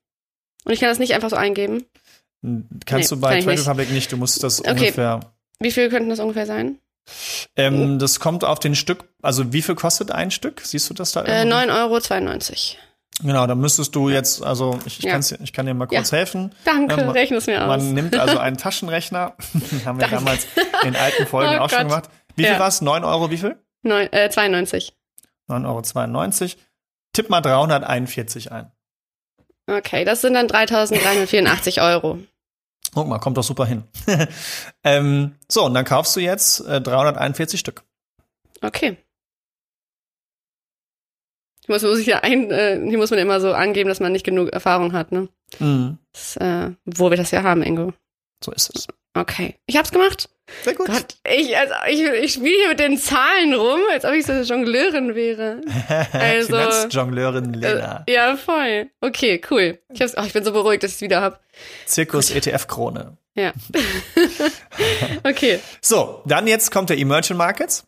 Und 0.65 0.73
ich 0.73 0.79
kann 0.79 0.89
das 0.89 0.99
nicht 0.99 1.13
einfach 1.13 1.29
so 1.29 1.35
eingeben. 1.35 1.85
Kannst 2.85 3.11
Nee, 3.11 3.15
du 3.15 3.21
bei 3.21 3.35
kann 3.35 3.43
Trade 3.43 3.55
nicht. 3.57 3.67
Republic 3.67 3.91
nicht, 3.91 4.11
du 4.11 4.17
musst 4.17 4.43
das 4.43 4.59
Okay. 4.59 4.71
ungefähr. 4.71 5.19
Wie 5.59 5.71
viel 5.71 5.89
könnten 5.89 6.09
das 6.09 6.19
ungefähr 6.19 6.45
sein? 6.45 6.79
Ähm, 7.55 7.99
das 7.99 8.19
kommt 8.19 8.43
auf 8.43 8.59
den 8.59 8.75
Stück, 8.75 9.05
also 9.21 9.53
wie 9.53 9.61
viel 9.61 9.75
kostet 9.75 10.11
ein 10.11 10.29
Stück? 10.29 10.61
Siehst 10.63 10.89
du 10.89 10.93
das 10.93 11.13
da 11.13 11.23
Äh, 11.23 11.43
irgendwo? 11.43 11.55
9,92 11.57 12.75
Euro. 12.75 12.81
Genau, 13.23 13.47
dann 13.47 13.59
müsstest 13.59 13.95
du 13.95 14.09
jetzt, 14.09 14.43
also 14.43 14.77
ich, 14.85 14.99
ich, 14.99 15.05
Ja. 15.05 15.19
ich 15.19 15.51
kann 15.53 15.65
dir 15.65 15.73
mal 15.73 15.87
kurz 15.87 16.11
helfen. 16.11 16.53
Danke, 16.65 16.97
Ja, 16.99 17.05
ma- 17.07 17.11
rechne 17.13 17.37
es 17.37 17.47
mir 17.47 17.61
aus. 17.63 17.67
Man 17.67 17.93
nimmt 17.93 18.15
also 18.15 18.37
einen 18.37 18.57
Taschenrechner, 18.57 19.33
haben 19.85 19.97
wir 19.99 20.07
Danke. 20.07 20.15
damals 20.15 20.45
in 20.83 20.95
alten 20.95 21.25
Folgen 21.27 21.55
Oh 21.55 21.63
auch 21.63 21.69
schon 21.69 21.87
Gott. 21.87 22.03
gemacht. 22.03 22.09
Wie 22.35 22.43
viel 22.43 22.53
Ja. 22.53 22.59
war's? 22.59 22.81
9 22.81 23.03
Euro, 23.03 23.31
wie 23.31 23.37
viel? 23.37 23.57
Neun, 23.81 24.11
äh, 24.13 24.29
92. 24.29 24.93
9,92 25.49 26.41
Euro. 26.43 26.61
Tipp 27.13 27.29
mal 27.31 27.41
341 27.41 28.51
ein. 28.51 28.71
Okay, 29.65 30.05
das 30.05 30.21
sind 30.21 30.35
dann 30.35 30.47
3.384 30.47 31.81
Euro. 31.81 32.19
Guck 32.93 33.07
mal, 33.07 33.17
kommt 33.19 33.37
doch 33.37 33.43
super 33.43 33.65
hin. 33.65 33.83
ähm, 34.83 35.35
so, 35.49 35.65
und 35.65 35.73
dann 35.73 35.85
kaufst 35.85 36.15
du 36.15 36.19
jetzt 36.19 36.59
äh, 36.67 36.79
341 36.81 37.59
Stück. 37.59 37.83
Okay. 38.61 38.97
Hier 41.67 41.75
muss, 41.75 41.83
muss 41.83 41.99
ich 41.99 42.07
ja 42.07 42.19
ein, 42.19 42.49
äh, 42.49 42.79
hier 42.87 42.97
muss 42.97 43.11
man 43.11 43.19
immer 43.19 43.39
so 43.39 43.53
angeben, 43.53 43.89
dass 43.89 43.99
man 43.99 44.11
nicht 44.11 44.25
genug 44.25 44.49
Erfahrung 44.49 44.93
hat, 44.93 45.11
ne? 45.11 45.27
Mhm. 45.59 45.97
Das, 46.13 46.37
äh, 46.37 46.71
wo 46.85 47.09
wir 47.09 47.17
das 47.17 47.31
ja 47.31 47.43
haben, 47.43 47.61
Ingo. 47.61 47.93
So 48.43 48.51
ist 48.51 48.75
es. 48.75 48.87
Okay. 49.13 49.55
Ich 49.65 49.77
hab's 49.77 49.91
gemacht. 49.91 50.29
Sehr 50.63 50.75
gut. 50.75 50.87
Gott, 50.87 51.15
ich, 51.29 51.57
also, 51.57 51.73
ich, 51.89 52.01
ich 52.01 52.33
spiele 52.33 52.55
hier 52.55 52.69
mit 52.69 52.79
den 52.79 52.97
Zahlen 52.97 53.53
rum, 53.53 53.79
als 53.91 54.05
ob 54.05 54.13
ich 54.13 54.25
so 54.25 54.31
eine 54.31 54.43
Jongleurin 54.43 55.15
wäre. 55.15 55.61
Also, 56.13 56.55
Finanzjongleurin 56.55 57.53
Lena. 57.53 58.03
Äh, 58.07 58.13
ja, 58.13 58.37
voll. 58.37 58.89
Okay, 59.01 59.41
cool. 59.51 59.79
Ich, 59.91 60.01
hab's, 60.01 60.13
oh, 60.17 60.23
ich 60.25 60.33
bin 60.33 60.43
so 60.43 60.53
beruhigt, 60.53 60.83
dass 60.83 60.91
ich 60.91 60.97
es 60.97 61.01
wieder 61.01 61.21
hab. 61.21 61.41
Zirkus 61.85 62.31
ETF-Krone. 62.31 63.17
Ja. 63.35 63.51
okay. 65.23 65.59
So, 65.81 66.21
dann 66.25 66.47
jetzt 66.47 66.71
kommt 66.71 66.89
der 66.89 66.97
Emerging 66.97 67.37
Markets. 67.37 67.85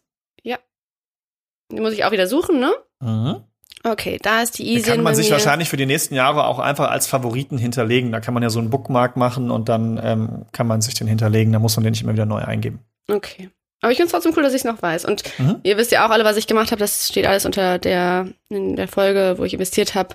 Die 1.72 1.82
muss 1.82 1.94
ich 1.94 2.04
auch 2.04 2.12
wieder 2.12 2.28
suchen, 2.28 2.60
ne? 2.60 2.74
Mhm. 3.00 3.44
Okay, 3.84 4.20
da 4.22 4.42
ist 4.42 4.60
die 4.60 4.68
Easy. 4.68 4.90
kann 4.90 5.02
man 5.02 5.16
sich 5.16 5.32
wahrscheinlich 5.32 5.70
für 5.70 5.78
die 5.78 5.86
nächsten 5.86 6.14
Jahre 6.14 6.46
auch 6.46 6.60
einfach 6.60 6.90
als 6.92 7.08
Favoriten 7.08 7.58
hinterlegen. 7.58 8.12
Da 8.12 8.20
kann 8.20 8.34
man 8.34 8.44
ja 8.44 8.50
so 8.50 8.60
einen 8.60 8.70
Bookmark 8.70 9.16
machen 9.16 9.52
und 9.52 9.70
dann 9.70 10.00
ähm, 10.04 10.46
kann 10.52 10.68
man 10.68 10.82
sich 10.82 10.96
den 10.96 11.08
hinterlegen. 11.08 11.54
Da 11.54 11.60
muss 11.60 11.78
man 11.78 11.84
den 11.86 11.92
nicht 11.92 12.04
immer 12.04 12.12
wieder 12.14 12.26
neu 12.26 12.42
eingeben. 12.42 12.80
Okay. 13.10 13.50
Aber 13.82 13.92
ich 13.94 13.98
finde 13.98 14.08
es 14.08 14.12
trotzdem 14.12 14.34
cool, 14.36 14.44
dass 14.44 14.52
ich 14.54 14.60
es 14.62 14.66
noch 14.66 14.82
weiß. 14.82 15.06
Und 15.06 15.24
Mhm. 15.40 15.62
ihr 15.64 15.78
wisst 15.78 15.94
ja 15.94 16.06
auch 16.06 16.10
alle, 16.10 16.26
was 16.26 16.36
ich 16.36 16.48
gemacht 16.48 16.72
habe. 16.72 16.80
Das 16.80 17.08
steht 17.08 17.26
alles 17.26 17.46
unter 17.46 17.80
der, 17.80 18.28
in 18.50 18.76
der 18.76 18.90
Folge, 18.90 19.36
wo 19.38 19.46
ich 19.46 19.54
investiert 19.54 19.96
habe. 19.96 20.14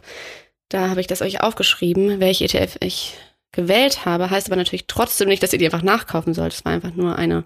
Da 0.69 0.91
habe 0.91 1.01
ich 1.01 1.07
das 1.07 1.23
euch 1.23 1.41
aufgeschrieben, 1.41 2.21
welche 2.21 2.45
ETF 2.45 2.77
ich 2.81 3.15
gewählt 3.53 4.05
habe. 4.05 4.29
Heißt 4.29 4.49
aber 4.49 4.57
natürlich 4.57 4.87
trotzdem 4.89 5.29
nicht, 5.29 5.43
dass 5.43 5.55
ihr 5.55 5.59
die 5.59 5.65
einfach 5.65 5.83
nachkaufen 5.83 6.35
sollt. 6.35 6.53
Es 6.53 6.65
war 6.67 6.73
einfach 6.73 6.95
nur 6.95 7.17
eine, 7.17 7.45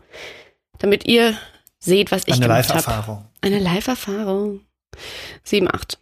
damit 0.81 1.07
ihr 1.07 1.37
seht, 1.79 2.11
was 2.11 2.23
ich 2.27 2.35
Eine 2.35 2.47
gemacht 2.47 2.69
habe. 2.71 2.79
Live-Erfahrung. 2.79 3.25
Eine 3.41 3.59
Live-Erfahrung. 3.61 4.61
7, 5.45 5.69
8. 5.73 5.99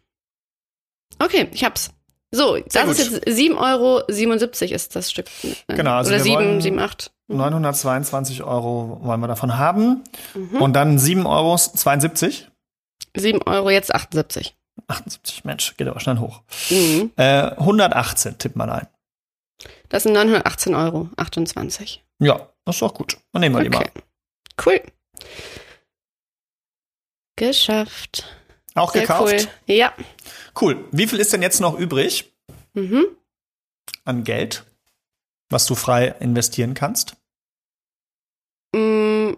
Okay, 1.19 1.49
ich 1.53 1.65
hab's. 1.65 1.91
So, 2.33 2.57
das 2.59 2.85
gut. 2.85 2.99
ist 2.99 3.13
jetzt 3.13 3.27
7,77 3.27 3.57
Euro 3.57 4.75
ist 4.75 4.97
das 4.97 5.11
Stück. 5.11 5.27
Genau, 5.69 5.93
also 5.97 6.11
Oder 6.11 6.19
wir 6.19 6.25
7, 6.25 6.35
wollen- 6.37 6.61
7, 6.61 6.79
8. 6.79 7.13
922 7.29 8.43
Euro 8.43 8.99
wollen 9.03 9.21
wir 9.21 9.29
davon 9.29 9.57
haben. 9.59 10.05
Mhm. 10.35 10.61
Und 10.61 10.73
dann 10.75 10.99
7 10.99 11.27
Euro 11.27 11.57
72. 11.57 12.49
7 13.17 13.43
Euro, 13.43 13.71
jetzt 13.71 13.95
78. 13.95 14.55
78, 14.89 15.45
Mensch, 15.45 15.77
geht 15.77 15.89
aber 15.89 16.01
schnell 16.01 16.19
hoch. 16.19 16.43
Mhm. 16.71 17.13
Äh, 17.17 17.53
118, 17.57 18.39
tipp 18.39 18.57
mal 18.57 18.71
ein. 18.71 18.87
Das 19.89 20.03
sind 20.03 20.15
918,28 20.17 20.75
Euro. 20.77 21.09
Ja, 22.19 22.49
das 22.65 22.77
ist 22.77 22.83
doch 22.83 22.93
gut. 22.95 23.17
Dann 23.33 23.41
nehmen 23.41 23.57
wir 23.57 23.63
die 23.65 23.71
mal. 23.71 23.79
Okay. 23.79 23.91
Cool. 24.65 24.83
Geschafft. 27.37 28.25
Auch 28.77 28.93
Sehr 28.93 29.03
gekauft? 29.03 29.33
Cool. 29.67 29.75
Ja. 29.75 29.93
Cool. 30.61 30.85
Wie 30.93 31.07
viel 31.07 31.19
ist 31.19 31.33
denn 31.33 31.43
jetzt 31.43 31.61
noch 31.61 31.77
übrig 31.79 32.33
Mhm. 32.75 33.07
an 34.05 34.23
Geld, 34.23 34.65
was 35.51 35.67
du 35.67 35.75
frei 35.75 36.15
investieren 36.21 36.75
kannst? 36.75 37.17
Mm, 38.75 39.33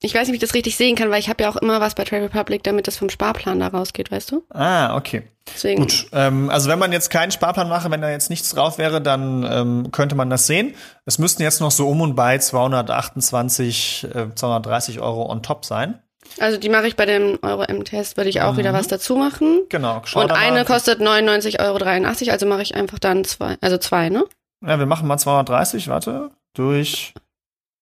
Ich 0.00 0.14
weiß 0.14 0.28
nicht, 0.28 0.32
wie 0.32 0.36
ich 0.36 0.40
das 0.40 0.54
richtig 0.54 0.76
sehen 0.76 0.94
kann, 0.94 1.10
weil 1.10 1.18
ich 1.18 1.28
habe 1.28 1.42
ja 1.42 1.50
auch 1.50 1.56
immer 1.56 1.80
was 1.80 1.96
bei 1.96 2.04
Trade 2.04 2.22
Republic, 2.22 2.62
damit 2.62 2.86
das 2.86 2.96
vom 2.96 3.10
Sparplan 3.10 3.58
da 3.58 3.66
rausgeht, 3.66 4.12
weißt 4.12 4.30
du? 4.30 4.44
Ah, 4.50 4.94
okay. 4.96 5.24
Deswegen. 5.52 5.80
Gut. 5.82 6.06
Ähm, 6.12 6.50
also 6.50 6.68
wenn 6.70 6.78
man 6.78 6.92
jetzt 6.92 7.10
keinen 7.10 7.32
Sparplan 7.32 7.68
mache, 7.68 7.90
wenn 7.90 8.00
da 8.00 8.08
jetzt 8.10 8.30
nichts 8.30 8.50
drauf 8.50 8.78
wäre, 8.78 9.00
dann 9.02 9.42
ähm, 9.50 9.90
könnte 9.90 10.14
man 10.14 10.30
das 10.30 10.46
sehen. 10.46 10.74
Es 11.04 11.18
müssten 11.18 11.42
jetzt 11.42 11.60
noch 11.60 11.72
so 11.72 11.88
um 11.88 12.00
und 12.00 12.14
bei 12.14 12.38
228, 12.38 14.06
äh, 14.14 14.34
230 14.34 15.00
Euro 15.00 15.28
on 15.28 15.42
top 15.42 15.64
sein. 15.64 16.00
Also 16.38 16.58
die 16.58 16.68
mache 16.68 16.86
ich 16.86 16.96
bei 16.96 17.06
dem 17.06 17.38
Euro 17.42 17.62
M-Test, 17.62 18.16
würde 18.16 18.30
ich 18.30 18.40
auch 18.42 18.56
wieder 18.56 18.72
was 18.72 18.88
dazu 18.88 19.16
machen. 19.16 19.62
Genau. 19.68 20.02
schau 20.04 20.22
Und 20.22 20.32
eine 20.32 20.64
kostet 20.64 21.00
99,83 21.00 21.58
Euro, 21.60 21.84
also 22.32 22.46
mache 22.46 22.62
ich 22.62 22.74
einfach 22.74 22.98
dann 22.98 23.24
zwei, 23.24 23.56
also 23.60 23.78
zwei, 23.78 24.08
ne? 24.08 24.24
Ja, 24.64 24.78
wir 24.78 24.86
machen 24.86 25.06
mal 25.06 25.18
230, 25.18 25.88
warte. 25.88 26.30
Durch, 26.54 27.14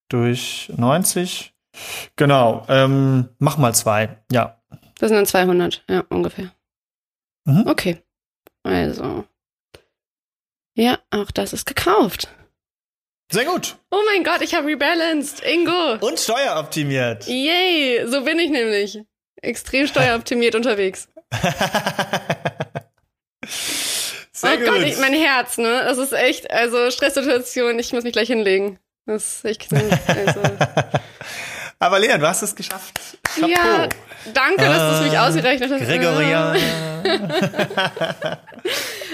durch 0.09 0.73
90. 0.77 1.55
Genau. 2.17 2.65
Ähm, 2.69 3.29
mach 3.39 3.59
mal 3.59 3.75
zwei. 3.75 4.17
Ja. 4.31 4.59
Das 4.99 5.09
sind 5.09 5.17
dann 5.17 5.27
200, 5.27 5.85
ja, 5.89 6.05
ungefähr. 6.09 6.51
Mhm. 7.45 7.67
Okay. 7.67 8.03
Also. 8.63 9.25
Ja, 10.75 10.99
auch 11.11 11.31
das 11.31 11.53
ist 11.53 11.67
gekauft. 11.67 12.29
Sehr 13.31 13.45
gut. 13.45 13.77
Oh 13.91 14.01
mein 14.07 14.23
Gott, 14.23 14.41
ich 14.41 14.55
habe 14.55 14.67
rebalanced. 14.69 15.43
Ingo. 15.45 15.95
Und 16.01 16.19
steueroptimiert. 16.19 17.27
Yay, 17.27 18.07
so 18.07 18.23
bin 18.23 18.39
ich 18.39 18.51
nämlich. 18.51 19.01
Extrem 19.43 19.87
steueroptimiert 19.89 20.55
unterwegs. 20.55 21.09
Sehr 24.33 24.53
oh 24.55 24.57
gut. 24.59 24.67
Gott, 24.67 24.83
ich, 24.83 24.99
mein 24.99 25.15
Herz, 25.15 25.59
ne? 25.59 25.83
Das 25.87 25.99
ist 25.99 26.13
echt, 26.13 26.51
also 26.51 26.91
Stresssituation, 26.91 27.79
ich 27.79 27.93
muss 27.93 28.05
mich 28.05 28.13
gleich 28.13 28.29
hinlegen. 28.29 28.79
Das 29.07 29.37
ist 29.39 29.45
echt, 29.45 29.73
also. 29.73 30.41
Aber 31.79 31.99
Lea, 31.99 32.17
du 32.19 32.27
hast 32.27 32.43
es 32.43 32.55
geschafft. 32.55 32.99
Chapeau. 33.35 33.49
Ja, 33.49 33.89
danke, 34.33 34.65
dass 34.65 34.79
du 34.79 34.97
es 34.97 35.11
mich 35.11 35.19
Ah, 35.19 35.29
ausgerechnet 35.29 35.71
hast. 35.71 35.85
Gregorian. 35.85 36.57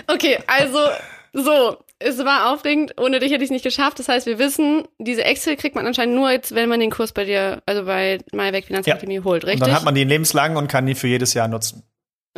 Okay, 0.07 0.39
also 0.47 0.89
so, 1.33 1.77
es 1.99 2.19
war 2.19 2.53
aufregend. 2.53 3.01
Ohne 3.01 3.19
dich 3.21 3.31
hätte 3.33 3.43
ich 3.43 3.49
es 3.49 3.53
nicht 3.53 3.65
geschafft. 3.65 3.99
Das 3.99 4.09
heißt, 4.09 4.27
wir 4.27 4.39
wissen, 4.39 4.87
diese 4.99 5.25
Excel 5.25 5.57
kriegt 5.57 5.75
man 5.75 5.87
anscheinend 5.87 6.15
nur 6.15 6.31
jetzt, 6.31 6.55
wenn 6.55 6.69
man 6.69 6.81
den 6.81 6.91
Kurs 6.91 7.13
bei 7.13 7.25
dir, 7.25 7.63
also 7.67 7.85
bei 7.85 8.19
MyWeg 8.33 8.65
Finanzakademie 8.67 9.21
holt, 9.21 9.45
Und 9.45 9.51
richtig? 9.51 9.67
dann 9.67 9.75
hat 9.77 9.85
man 9.85 9.95
die 9.95 10.05
lebenslang 10.05 10.57
und 10.57 10.69
kann 10.69 10.87
die 10.87 10.95
für 10.95 11.07
jedes 11.09 11.35
Jahr 11.35 11.49
nutzen. 11.49 11.85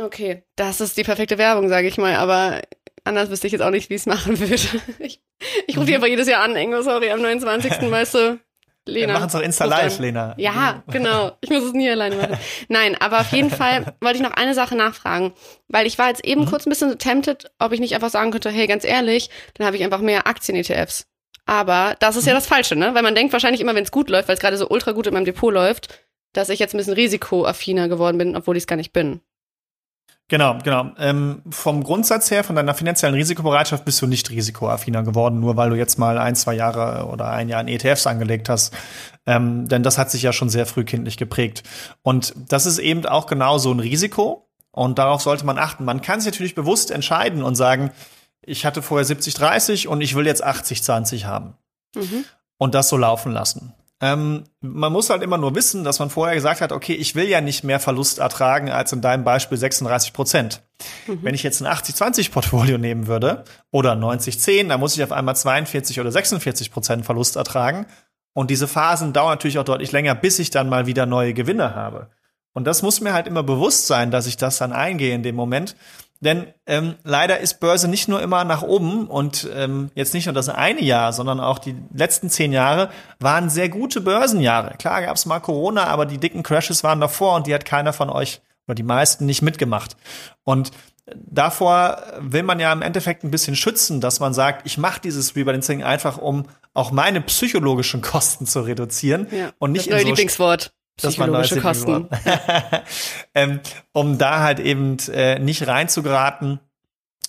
okay, 0.01 0.43
das 0.57 0.81
ist 0.81 0.97
die 0.97 1.05
perfekte 1.05 1.39
Werbung, 1.39 1.69
sage 1.69 1.89
ich 1.89 1.99
mal. 1.99 2.15
Aber 2.17 2.61
anders 3.05 3.31
wüsste 3.31 3.47
ich 3.47 3.53
jetzt 3.53 3.63
auch 3.63 3.71
nicht, 3.71 3.91
wie 3.91 3.95
ich 3.95 4.01
es 4.03 4.07
machen 4.15 4.39
würde. 4.39 4.55
Ich, 4.99 5.21
ich 5.67 5.77
rufe 5.77 5.87
die 5.87 5.95
einfach 5.95 6.09
jedes 6.09 6.29
Jahr 6.29 6.43
an, 6.43 6.55
Ingo, 6.57 6.83
sorry, 6.83 7.11
am 7.11 7.21
29. 7.23 7.73
weißt 7.91 8.15
du. 8.15 8.39
Wir 8.87 8.95
Lena. 8.95 9.15
machen 9.15 9.27
es 9.27 9.33
doch 9.33 9.41
Insta. 9.41 9.65
Live, 9.65 9.99
Lena. 9.99 10.35
Ja, 10.37 10.83
genau. 10.91 11.33
Ich 11.41 11.49
muss 11.49 11.65
es 11.65 11.73
nie 11.73 11.89
alleine 11.89 12.17
machen. 12.17 12.39
Nein, 12.69 12.97
aber 13.01 13.21
auf 13.21 13.33
jeden 13.33 13.51
Fall 13.51 13.95
wollte 14.01 14.17
ich 14.17 14.23
noch 14.23 14.33
eine 14.33 14.55
Sache 14.55 14.77
nachfragen, 14.77 15.33
weil 15.69 15.87
ich 15.87 15.99
war 15.99 16.09
jetzt 16.09 16.25
eben 16.25 16.45
kurz 16.45 16.67
ein 16.67 16.71
bisschen 16.71 16.91
so 16.91 16.97
tempted, 16.97 17.51
ob 17.59 17.73
ich 17.73 17.81
nicht 17.81 17.95
einfach 17.95 18.11
sagen 18.11 18.31
könnte, 18.31 18.51
hey, 18.51 18.67
ganz 18.67 18.85
ehrlich, 18.85 19.31
dann 19.55 19.67
habe 19.67 19.77
ich 19.77 19.85
einfach 19.85 20.01
mehr 20.01 20.27
Aktien-ETFs. 20.27 21.07
Aber 21.47 21.97
das 22.01 22.17
ist 22.17 22.27
ja 22.27 22.35
das 22.35 22.47
Falsche, 22.47 22.77
ne? 22.77 22.95
Weil 22.95 23.03
man 23.03 23.15
denkt 23.15 23.33
wahrscheinlich 23.33 23.61
immer, 23.61 23.75
wenn 23.75 23.85
es 23.85 23.91
gut 23.91 24.09
läuft, 24.11 24.29
weil 24.29 24.35
es 24.35 24.41
gerade 24.41 24.57
so 24.57 24.69
ultra 24.69 24.93
gut 24.93 25.07
in 25.07 25.15
meinem 25.15 25.27
Depot 25.27 25.53
läuft, 25.53 25.89
dass 26.33 26.49
ich 26.49 26.59
jetzt 26.59 26.75
ein 26.75 26.79
bisschen 26.79 26.95
risikoaffiner 26.95 27.89
geworden 27.89 28.19
bin, 28.19 28.37
obwohl 28.37 28.57
ich 28.57 28.63
es 28.65 28.67
gar 28.67 28.77
nicht 28.77 28.93
bin. 28.93 29.21
Genau, 30.29 30.59
genau. 30.63 30.91
Ähm, 30.99 31.43
vom 31.51 31.85
Grundsatz 31.85 32.31
her, 32.31 32.45
von 32.45 32.57
deiner 32.57 32.75
finanziellen 32.75 33.15
Risikobereitschaft 33.15 33.85
bist 33.85 34.01
du 34.01 34.07
nicht 34.07 34.31
risikoaffiner 34.31 35.03
geworden, 35.03 35.41
nur 35.41 35.57
weil 35.57 35.71
du 35.71 35.77
jetzt 35.77 35.99
mal 35.99 36.17
ein, 36.17 36.35
zwei 36.35 36.55
Jahre 36.55 37.07
oder 37.07 37.29
ein 37.29 37.49
Jahr 37.49 37.61
in 37.61 37.69
ETFs 37.69 38.07
angelegt 38.07 38.49
hast. 38.49 38.75
Ähm, 39.27 39.69
denn 39.69 39.83
das 39.83 39.99
hat 39.99 40.11
sich 40.11 40.23
ja 40.23 40.33
schon 40.33 40.49
sehr 40.49 40.65
frühkindlich 40.65 41.19
geprägt. 41.19 41.63
Und 42.03 42.35
das 42.49 42.65
ist 42.65 42.79
eben 42.79 43.05
auch 43.05 43.27
genau 43.27 43.59
so 43.59 43.71
ein 43.71 43.81
Risiko. 43.81 44.49
Und 44.71 44.99
darauf 44.99 45.21
sollte 45.21 45.47
man 45.47 45.59
achten. 45.59 45.85
Man 45.85 46.01
kann 46.01 46.21
sich 46.21 46.33
natürlich 46.33 46.55
bewusst 46.55 46.91
entscheiden 46.91 47.43
und 47.43 47.55
sagen, 47.55 47.93
ich 48.43 48.67
hatte 48.67 48.83
vorher 48.83 49.07
70-30 49.07 49.87
und 49.89 50.01
ich 50.01 50.15
will 50.15 50.27
jetzt 50.27 50.45
80-20 50.45 51.25
haben. 51.27 51.55
Mhm. 51.95 52.25
und 52.59 52.75
das 52.75 52.89
so 52.89 52.97
laufen 52.97 53.33
lassen. 53.33 53.75
Ähm, 54.01 54.45
man 54.61 54.93
muss 54.93 55.09
halt 55.09 55.23
immer 55.23 55.39
nur 55.39 55.55
wissen, 55.55 55.85
dass 55.85 55.99
man 55.99 56.11
vorher 56.11 56.35
gesagt 56.35 56.61
hat, 56.61 56.73
okay, 56.73 56.95
ich 56.95 57.15
will 57.15 57.29
ja 57.29 57.41
nicht 57.41 57.65
mehr 57.65 57.79
Verlust 57.79 58.19
ertragen 58.19 58.71
als 58.71 58.93
in 58.93 59.01
deinem 59.01 59.25
Beispiel 59.25 59.57
36 59.57 60.13
Prozent. 60.13 60.63
Wenn 61.07 61.35
ich 61.35 61.43
jetzt 61.43 61.63
ein 61.63 61.73
80-20-Portfolio 61.73 62.77
nehmen 62.77 63.07
würde 63.07 63.45
oder 63.71 63.93
90-10, 63.93 64.69
dann 64.69 64.81
muss 64.81 64.97
ich 64.97 65.05
auf 65.05 65.13
einmal 65.13 65.37
42 65.37 66.01
oder 66.01 66.11
46 66.11 66.73
Prozent 66.73 67.07
Verlust 67.07 67.37
ertragen. 67.37 67.87
Und 68.33 68.51
diese 68.51 68.67
Phasen 68.67 69.13
dauern 69.13 69.31
natürlich 69.31 69.59
auch 69.59 69.65
deutlich 69.65 69.93
länger, 69.93 70.15
bis 70.17 70.41
ich 70.41 70.51
dann 70.51 70.69
mal 70.69 70.87
wieder 70.87 71.07
neue 71.07 71.33
Gewinne 71.33 71.75
habe. 71.75 72.11
Und 72.53 72.67
das 72.67 72.83
muss 72.83 73.01
mir 73.01 73.13
halt 73.13 73.27
immer 73.27 73.43
bewusst 73.43 73.87
sein, 73.87 74.11
dass 74.11 74.27
ich 74.27 74.37
das 74.37 74.59
dann 74.59 74.73
eingehe 74.73 75.15
in 75.15 75.23
dem 75.23 75.37
Moment. 75.37 75.77
Denn 76.25 76.47
ähm, 76.67 76.95
leider 77.05 77.39
ist 77.39 77.61
Börse 77.61 77.87
nicht 77.87 78.09
nur 78.09 78.23
immer 78.23 78.45
nach 78.45 78.63
oben 78.63 79.07
und 79.07 79.47
ähm, 79.55 79.91
jetzt 79.95 80.15
nicht 80.15 80.25
nur 80.25 80.33
das 80.33 80.49
eine 80.49 80.83
Jahr, 80.83 81.13
sondern 81.13 81.39
auch 81.39 81.59
die 81.59 81.77
letzten 81.93 82.31
zehn 82.31 82.51
Jahre 82.53 82.89
waren 83.21 83.51
sehr 83.51 83.69
gute 83.69 84.01
Börsenjahre. 84.01 84.75
Klar 84.79 85.03
gab 85.03 85.17
es 85.17 85.27
mal 85.27 85.41
Corona, 85.41 85.85
aber 85.89 86.07
die 86.07 86.19
dicken 86.19 86.43
Crashes 86.43 86.83
waren 86.83 87.01
davor 87.01 87.37
und 87.37 87.47
die 87.47 87.55
hat 87.55 87.67
keiner 87.67 87.93
von 87.93 88.09
euch 88.09 88.41
oder 88.67 88.75
die 88.75 88.83
meisten 88.83 89.27
nicht 89.27 89.43
mitgemacht. 89.43 89.97
Und 90.45 90.71
davor 91.15 92.03
will 92.21 92.43
man 92.43 92.61
ja 92.61 92.73
im 92.73 92.83
Endeffekt 92.83 93.25
ein 93.25 93.31
bisschen 93.31 93.57
schützen, 93.57 94.01
dass 94.01 94.21
man 94.21 94.33
sagt, 94.35 94.67
ich 94.67 94.79
mache 94.79 95.01
dieses 95.01 95.37
Rebalancing 95.37 95.83
einfach, 95.83 96.19
um 96.19 96.45
auch 96.73 96.91
meine 96.91 97.21
psychologischen 97.21 98.01
Kosten 98.03 98.47
zu 98.47 98.61
reduzieren 98.63 99.27
Ja. 99.31 99.51
und 99.59 99.73
nicht 99.73 99.87
das 99.87 99.91
neue 99.91 100.01
in 100.01 100.07
so 100.07 100.09
Lieblingswort. 100.11 100.73
Psychologische 100.97 101.61
Kosten. 101.61 102.09
Ähm, 103.35 103.61
um 103.93 104.17
da 104.17 104.41
halt 104.41 104.61
eben 104.61 104.97
äh, 105.13 105.39
nicht 105.41 105.67
reinzugeraten. 105.67 106.61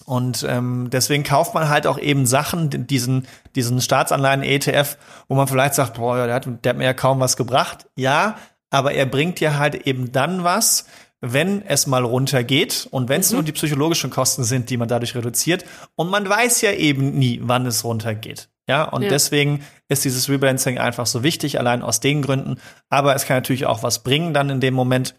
Und 0.05 0.45
ähm, 0.47 0.89
deswegen 0.91 1.23
kauft 1.23 1.55
man 1.55 1.67
halt 1.69 1.87
auch 1.87 1.97
eben 1.97 2.27
Sachen, 2.27 2.69
diesen, 2.85 3.25
diesen 3.55 3.81
Staatsanleihen-ETF, 3.81 4.97
wo 5.27 5.33
man 5.35 5.47
vielleicht 5.47 5.73
sagt, 5.73 5.95
boah, 5.95 6.27
der 6.27 6.35
hat, 6.35 6.47
der 6.63 6.69
hat 6.69 6.77
mir 6.77 6.83
ja 6.83 6.93
kaum 6.93 7.19
was 7.19 7.37
gebracht. 7.37 7.87
Ja, 7.95 8.37
aber 8.69 8.93
er 8.93 9.07
bringt 9.07 9.39
dir 9.39 9.57
halt 9.57 9.87
eben 9.87 10.11
dann 10.11 10.43
was, 10.43 10.85
wenn 11.21 11.63
es 11.65 11.87
mal 11.87 12.03
runtergeht 12.03 12.87
und 12.91 13.09
wenn 13.09 13.21
es 13.21 13.31
Mhm. 13.31 13.37
nur 13.37 13.43
die 13.45 13.51
psychologischen 13.53 14.11
Kosten 14.11 14.43
sind, 14.43 14.69
die 14.69 14.77
man 14.77 14.87
dadurch 14.87 15.15
reduziert. 15.15 15.65
Und 15.95 16.11
man 16.11 16.29
weiß 16.29 16.61
ja 16.61 16.71
eben 16.73 17.17
nie, 17.17 17.39
wann 17.41 17.65
es 17.65 17.83
runtergeht. 17.83 18.49
Ja, 18.67 18.83
und 18.83 19.03
Ja. 19.03 19.09
deswegen 19.09 19.63
ist 19.89 20.05
dieses 20.05 20.27
Rebalancing 20.29 20.79
einfach 20.79 21.05
so 21.05 21.21
wichtig, 21.23 21.59
allein 21.59 21.81
aus 21.83 21.99
den 21.99 22.21
Gründen. 22.21 22.57
Aber 22.89 23.15
es 23.15 23.25
kann 23.25 23.37
natürlich 23.37 23.65
auch 23.65 23.83
was 23.83 23.99
bringen 24.03 24.33
dann 24.33 24.49
in 24.49 24.59
dem 24.59 24.73
Moment 24.73 25.15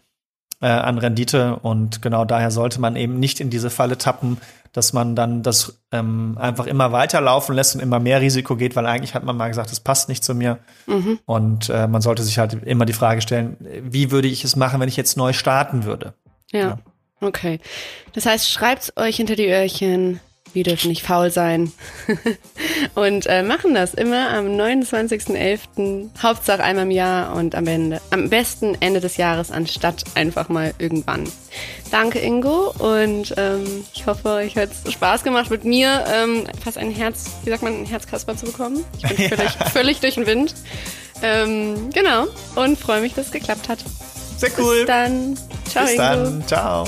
äh, 0.61 0.67
an 0.67 0.97
Rendite. 0.97 1.57
Und 1.57 2.01
genau 2.01 2.25
daher 2.25 2.51
sollte 2.51 2.81
man 2.81 2.95
eben 2.95 3.19
nicht 3.19 3.39
in 3.39 3.49
diese 3.49 3.69
Falle 3.69 3.97
tappen, 3.97 4.37
dass 4.73 4.91
man 4.91 5.15
dann 5.15 5.43
das 5.43 5.81
ähm, 5.91 6.37
einfach 6.39 6.65
immer 6.67 6.91
weiterlaufen 6.91 7.55
lässt 7.55 7.75
und 7.75 7.81
immer 7.81 7.99
mehr 7.99 8.21
Risiko 8.21 8.55
geht, 8.55 8.75
weil 8.75 8.85
eigentlich 8.85 9.13
hat 9.13 9.23
man 9.23 9.37
mal 9.37 9.47
gesagt, 9.47 9.71
das 9.71 9.79
passt 9.79 10.09
nicht 10.09 10.23
zu 10.23 10.35
mir. 10.35 10.59
Mhm. 10.85 11.19
Und 11.25 11.69
äh, 11.69 11.87
man 11.87 12.01
sollte 12.01 12.23
sich 12.23 12.39
halt 12.39 12.53
immer 12.53 12.85
die 12.85 12.93
Frage 12.93 13.21
stellen, 13.21 13.55
wie 13.83 14.11
würde 14.11 14.27
ich 14.27 14.43
es 14.43 14.55
machen, 14.55 14.79
wenn 14.81 14.89
ich 14.89 14.97
jetzt 14.97 15.15
neu 15.15 15.31
starten 15.31 15.85
würde? 15.85 16.13
Ja. 16.51 16.59
Ja. 16.59 16.77
Okay. 17.21 17.59
Das 18.13 18.25
heißt, 18.25 18.49
schreibt's 18.49 18.93
euch 18.97 19.15
hinter 19.15 19.35
die 19.35 19.47
Öhrchen. 19.47 20.19
Wir 20.57 20.63
dürfen 20.63 20.87
nicht 20.87 21.03
faul 21.03 21.29
sein. 21.29 21.71
und 22.95 23.27
äh, 23.27 23.43
machen 23.43 23.75
das 23.75 23.93
immer 23.93 24.31
am 24.31 24.47
29.11. 24.47 26.09
Hauptsache 26.19 26.63
einmal 26.63 26.85
im 26.85 26.89
Jahr 26.89 27.35
und 27.35 27.53
am 27.53 27.67
Ende, 27.67 28.01
am 28.09 28.27
besten 28.27 28.75
Ende 28.79 28.99
des 28.99 29.17
Jahres, 29.17 29.51
anstatt 29.51 30.03
einfach 30.15 30.49
mal 30.49 30.73
irgendwann. 30.79 31.25
Danke, 31.91 32.17
Ingo. 32.17 32.73
Und 32.79 33.35
ähm, 33.37 33.85
ich 33.93 34.07
hoffe, 34.07 34.29
euch 34.29 34.57
hat 34.57 34.71
Spaß 34.89 35.23
gemacht 35.23 35.51
mit 35.51 35.63
mir, 35.63 36.03
ähm, 36.11 36.45
fast 36.59 36.79
ein 36.79 36.89
Herz, 36.89 37.29
wie 37.43 37.51
sagt 37.51 37.61
man, 37.61 37.81
ein 37.81 37.85
Herzkasper 37.85 38.35
zu 38.35 38.47
bekommen. 38.47 38.83
Ich 38.97 39.03
bin 39.03 39.29
völlig, 39.29 39.51
völlig 39.71 39.99
durch 39.99 40.15
den 40.15 40.25
Wind. 40.25 40.55
Ähm, 41.21 41.91
genau. 41.93 42.25
Und 42.55 42.79
freue 42.79 43.01
mich, 43.01 43.13
dass 43.13 43.27
es 43.27 43.31
geklappt 43.31 43.69
hat. 43.69 43.85
Sehr 44.39 44.49
cool. 44.57 44.77
Bis 44.77 44.87
dann. 44.87 45.37
Ciao, 45.69 45.83
Bis 45.83 45.93
Ingo. 45.93 46.03
dann. 46.03 46.47
Ciao. 46.47 46.87